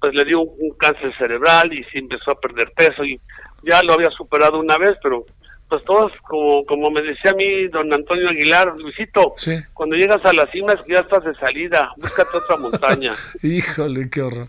pues 0.01 0.15
le 0.15 0.25
dio 0.25 0.41
un, 0.43 0.51
un 0.61 0.71
cáncer 0.79 1.13
cerebral 1.19 1.73
y 1.73 1.83
sí 1.85 1.99
empezó 1.99 2.31
a 2.31 2.39
perder 2.41 2.71
peso 2.77 3.05
y 3.05 3.21
ya 3.65 3.83
lo 3.83 3.95
había 3.95 4.11
superado 4.11 4.61
una 4.61 4.79
vez, 4.79 4.95
pero 5.03 5.25
pues 5.69 5.85
todos, 5.85 6.13
como, 6.29 6.65
como 6.67 6.89
me 6.91 7.03
decía 7.03 7.33
a 7.33 7.35
mí 7.35 7.67
don 7.69 7.93
Antonio 7.93 8.29
Aguilar, 8.31 8.75
Luisito, 8.79 9.35
Sí. 9.37 9.57
cuando 9.75 9.97
llegas 9.97 10.25
a 10.25 10.33
la 10.33 10.47
cima 10.53 10.73
es 10.75 10.81
que 10.87 10.95
ya 10.95 11.01
estás 11.01 11.25
de 11.25 11.35
salida, 11.35 11.91
búscate 11.97 12.37
otra 12.37 12.57
montaña. 12.57 13.13
Híjole, 13.43 14.09
qué 14.09 14.23
horror. 14.23 14.47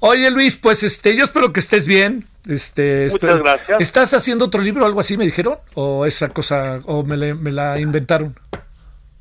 Oye, 0.00 0.30
Luis, 0.30 0.56
pues 0.56 0.82
este, 0.82 1.16
yo 1.16 1.24
espero 1.24 1.52
que 1.52 1.60
estés 1.60 1.86
bien. 1.86 2.24
Este, 2.48 3.04
Muchas 3.04 3.14
espero- 3.14 3.38
gracias. 3.44 3.80
¿Estás 3.80 4.12
haciendo 4.12 4.46
otro 4.46 4.60
libro 4.60 4.82
o 4.82 4.86
algo 4.86 5.00
así, 5.00 5.16
me 5.16 5.24
dijeron? 5.24 5.56
¿O 5.74 6.04
esa 6.04 6.28
cosa, 6.30 6.78
o 6.86 7.04
me, 7.04 7.16
la- 7.16 7.34
me 7.34 7.52
la 7.52 7.78
inventaron? 7.78 8.34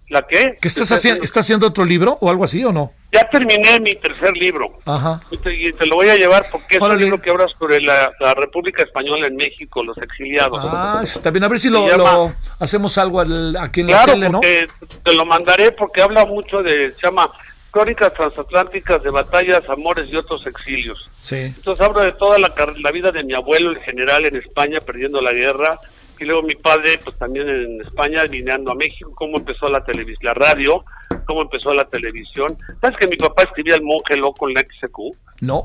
¿La 0.10 0.24
qué? 0.28 0.58
¿Que 0.60 0.68
estás 0.68 0.92
haciendo, 0.92 1.24
estás 1.24 1.46
haciendo 1.46 1.68
otro 1.68 1.86
libro 1.86 2.18
o 2.20 2.30
algo 2.32 2.44
así 2.44 2.64
o 2.64 2.72
no? 2.72 2.92
Ya 3.12 3.30
terminé 3.30 3.80
mi 3.80 3.94
tercer 3.96 4.36
libro. 4.36 4.78
Ajá. 4.86 5.22
Y 5.30 5.38
te, 5.38 5.54
y 5.56 5.72
te 5.74 5.86
lo 5.86 5.96
voy 5.96 6.10
a 6.10 6.16
llevar 6.16 6.46
porque 6.52 6.78
es 6.78 6.82
Órale. 6.82 6.98
un 6.98 7.04
libro 7.12 7.22
que 7.22 7.30
habla 7.30 7.46
sobre 7.60 7.80
la, 7.80 8.12
la 8.20 8.34
República 8.34 8.84
Española 8.84 9.28
en 9.28 9.36
México, 9.36 9.84
los 9.84 9.98
exiliados. 10.00 10.60
Ah, 10.64 11.02
está 11.04 11.30
bien. 11.30 11.44
A 11.44 11.48
ver 11.48 11.60
si 11.60 11.70
lo, 11.70 11.96
lo 11.96 12.34
hacemos 12.60 12.98
algo 12.98 13.20
al- 13.20 13.56
aquí 13.58 13.82
en 13.82 13.88
la 13.88 13.94
claro, 14.04 14.12
tele, 14.14 14.30
¿no? 14.30 14.40
te 14.42 15.14
lo 15.14 15.26
mandaré 15.26 15.72
porque 15.74 16.02
habla 16.02 16.26
mucho 16.26 16.64
de, 16.64 16.92
se 16.94 17.02
llama 17.04 17.30
Crónicas 17.72 18.12
Transatlánticas 18.16 19.04
de 19.04 19.12
Batallas, 19.12 19.62
Amores 19.70 20.10
y 20.12 20.16
otros 20.16 20.46
exilios. 20.48 20.98
Sí. 21.22 21.36
Entonces 21.36 21.86
hablo 21.86 22.02
de 22.02 22.14
toda 22.14 22.40
la, 22.40 22.52
la 22.80 22.92
vida 22.92 23.12
de 23.12 23.24
mi 23.24 23.36
abuelo, 23.36 23.70
el 23.72 23.80
general 23.80 24.26
en 24.26 24.38
España, 24.38 24.80
perdiendo 24.80 25.22
la 25.22 25.34
guerra, 25.34 25.80
y 26.20 26.26
luego 26.26 26.44
mi 26.44 26.56
padre, 26.56 27.00
pues 27.04 27.18
también 27.18 27.48
en 27.50 27.82
España, 27.82 28.24
viniendo 28.30 28.72
a 28.72 28.76
México, 28.76 29.12
cómo 29.16 29.38
empezó 29.38 29.70
la 29.70 29.84
televisión, 29.84 30.20
la 30.24 30.34
radio, 30.34 30.84
cómo 31.26 31.42
empezó 31.44 31.74
la 31.74 31.86
televisión. 31.86 32.58
¿Sabes 32.82 32.98
que 32.98 33.08
mi 33.08 33.18
papá 33.18 33.44
escribía 33.44 33.76
El 33.76 33.84
monje 33.84 34.16
loco 34.18 34.48
en 34.48 34.56
la 34.56 34.62
XQ? 34.62 35.16
No, 35.42 35.64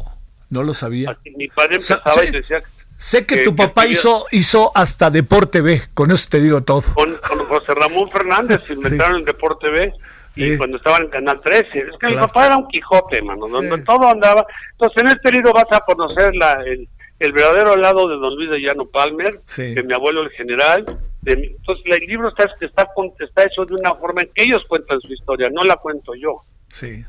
no 0.51 0.63
lo 0.63 0.75
sabía. 0.75 1.11
Así, 1.11 1.31
Mi 1.37 1.49
padre 1.49 1.75
empezaba 1.77 2.15
sí. 2.15 2.29
y 2.29 2.31
decía 2.31 2.63
Sé 2.97 3.27
que 3.27 3.37
que- 3.39 3.45
tu 3.45 3.57
que 3.57 3.63
papá 3.67 3.83
escribía- 3.83 3.93
hizo, 4.01 4.27
hizo 4.31 4.73
hasta 4.75 5.11
Deporte 5.11 5.61
B, 5.61 5.83
con 5.95 6.11
eso 6.13 6.29
te 6.31 6.41
digo 6.41 6.63
todo. 6.63 6.83
con, 6.95 7.17
con 7.17 7.39
José 7.47 7.75
Ramón 7.75 8.11
Fernández, 8.11 8.61
inventaron 8.71 9.17
el 9.17 9.25
Deporte 9.25 9.69
B, 9.69 9.93
y 10.37 10.51
Sí. 10.53 10.57
cuando 10.59 10.79
estaban 10.79 11.03
en 11.05 11.11
Canal 11.11 11.41
13. 11.43 11.65
Es 11.79 11.99
que 12.01 12.07
mi 12.09 12.13
Claro. 12.15 12.27
papá 12.29 12.47
era 12.47 12.57
un 12.57 12.67
Quijote, 12.69 13.23
mano, 13.23 13.47
donde 13.49 13.77
Sí. 13.77 13.85
todo 13.85 14.09
andaba. 14.09 14.45
Entonces, 14.73 15.03
en 15.03 15.09
este 15.11 15.31
libro 15.33 15.53
vas 15.53 15.67
a 15.71 15.81
conocer 15.81 16.35
la, 16.35 16.55
el, 16.67 16.89
el 17.25 17.33
verdadero 17.33 17.77
lado 17.77 18.09
de 18.09 18.17
don 18.17 18.35
Luis 18.37 18.51
de 18.51 18.59
Llano 18.61 18.87
Palmer, 18.87 19.41
Sí. 19.47 19.75
de 19.75 19.83
mi 19.83 19.93
abuelo 19.95 20.23
el 20.23 20.31
general. 20.31 20.85
De 21.23 21.37
mi- 21.37 21.47
entonces, 21.47 21.85
el 21.87 22.07
libro 22.07 22.29
está, 22.29 22.45
está, 22.61 22.87
está 23.19 23.45
hecho 23.45 23.65
de 23.65 23.75
una 23.75 23.95
forma 23.95 24.23
en 24.23 24.31
que 24.35 24.43
ellos 24.45 24.63
cuentan 24.69 25.01
su 25.01 25.13
historia, 25.13 25.49
no 25.51 25.65
la 25.65 25.77
cuento 25.77 26.15
yo. 26.15 26.43
Sí. 26.69 27.03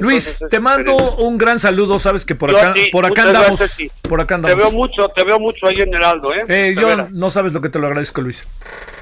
Luis, 0.00 0.38
te 0.50 0.60
mando 0.60 0.94
un 1.16 1.36
gran 1.38 1.58
saludo, 1.58 1.98
sabes 1.98 2.24
que 2.24 2.34
por 2.34 2.50
acá, 2.50 2.70
a 2.70 2.74
ti, 2.74 2.88
por 2.92 3.04
acá 3.06 3.22
andamos, 3.24 3.58
gracias, 3.60 3.92
por 4.02 4.20
acá 4.20 4.28
Te 4.28 4.34
andamos. 4.50 4.56
veo 4.58 4.70
mucho, 4.72 5.08
te 5.08 5.24
veo 5.24 5.38
mucho 5.38 5.66
ahí 5.66 5.76
en 5.76 5.94
Heraldo, 5.94 6.32
¿eh? 6.34 6.44
Eh, 6.48 6.74
yo 6.78 6.86
veras. 6.88 7.10
no 7.12 7.30
sabes 7.30 7.52
lo 7.52 7.60
que 7.60 7.68
te 7.68 7.78
lo 7.78 7.86
agradezco, 7.86 8.20
Luis. 8.20 8.46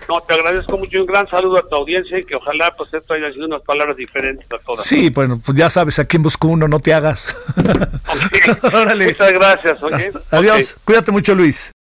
No, 0.09 0.21
te 0.21 0.35
agradezco 0.35 0.77
mucho 0.77 0.99
y 0.99 1.01
un 1.01 1.07
gran 1.07 1.27
saludo 1.31 1.59
a 1.59 1.67
tu 1.67 1.75
audiencia 1.75 2.19
y 2.19 2.25
que 2.25 2.35
ojalá 2.37 2.75
pues 2.77 2.93
esto 2.93 3.15
haya 3.15 3.33
sido 3.33 3.47
unas 3.47 3.63
palabras 3.63 3.97
diferentes 3.97 4.47
a 4.53 4.59
todas. 4.59 4.85
Sí, 4.85 5.09
bueno, 5.11 5.41
pues 5.45 5.57
ya 5.57 5.71
sabes, 5.71 5.99
aquí 5.99 6.17
en 6.17 6.23
Busco 6.23 6.49
Uno, 6.49 6.69
no 6.69 6.79
te 6.79 6.93
hagas. 6.93 7.35
Muchas 7.57 9.33
gracias. 9.33 9.83
¿ok? 9.83 9.93
Hasta- 9.93 10.19
Ok. 10.19 10.25
Adiós, 10.31 10.77
cuídate 10.85 11.11
mucho, 11.11 11.35
Luis. 11.35 11.74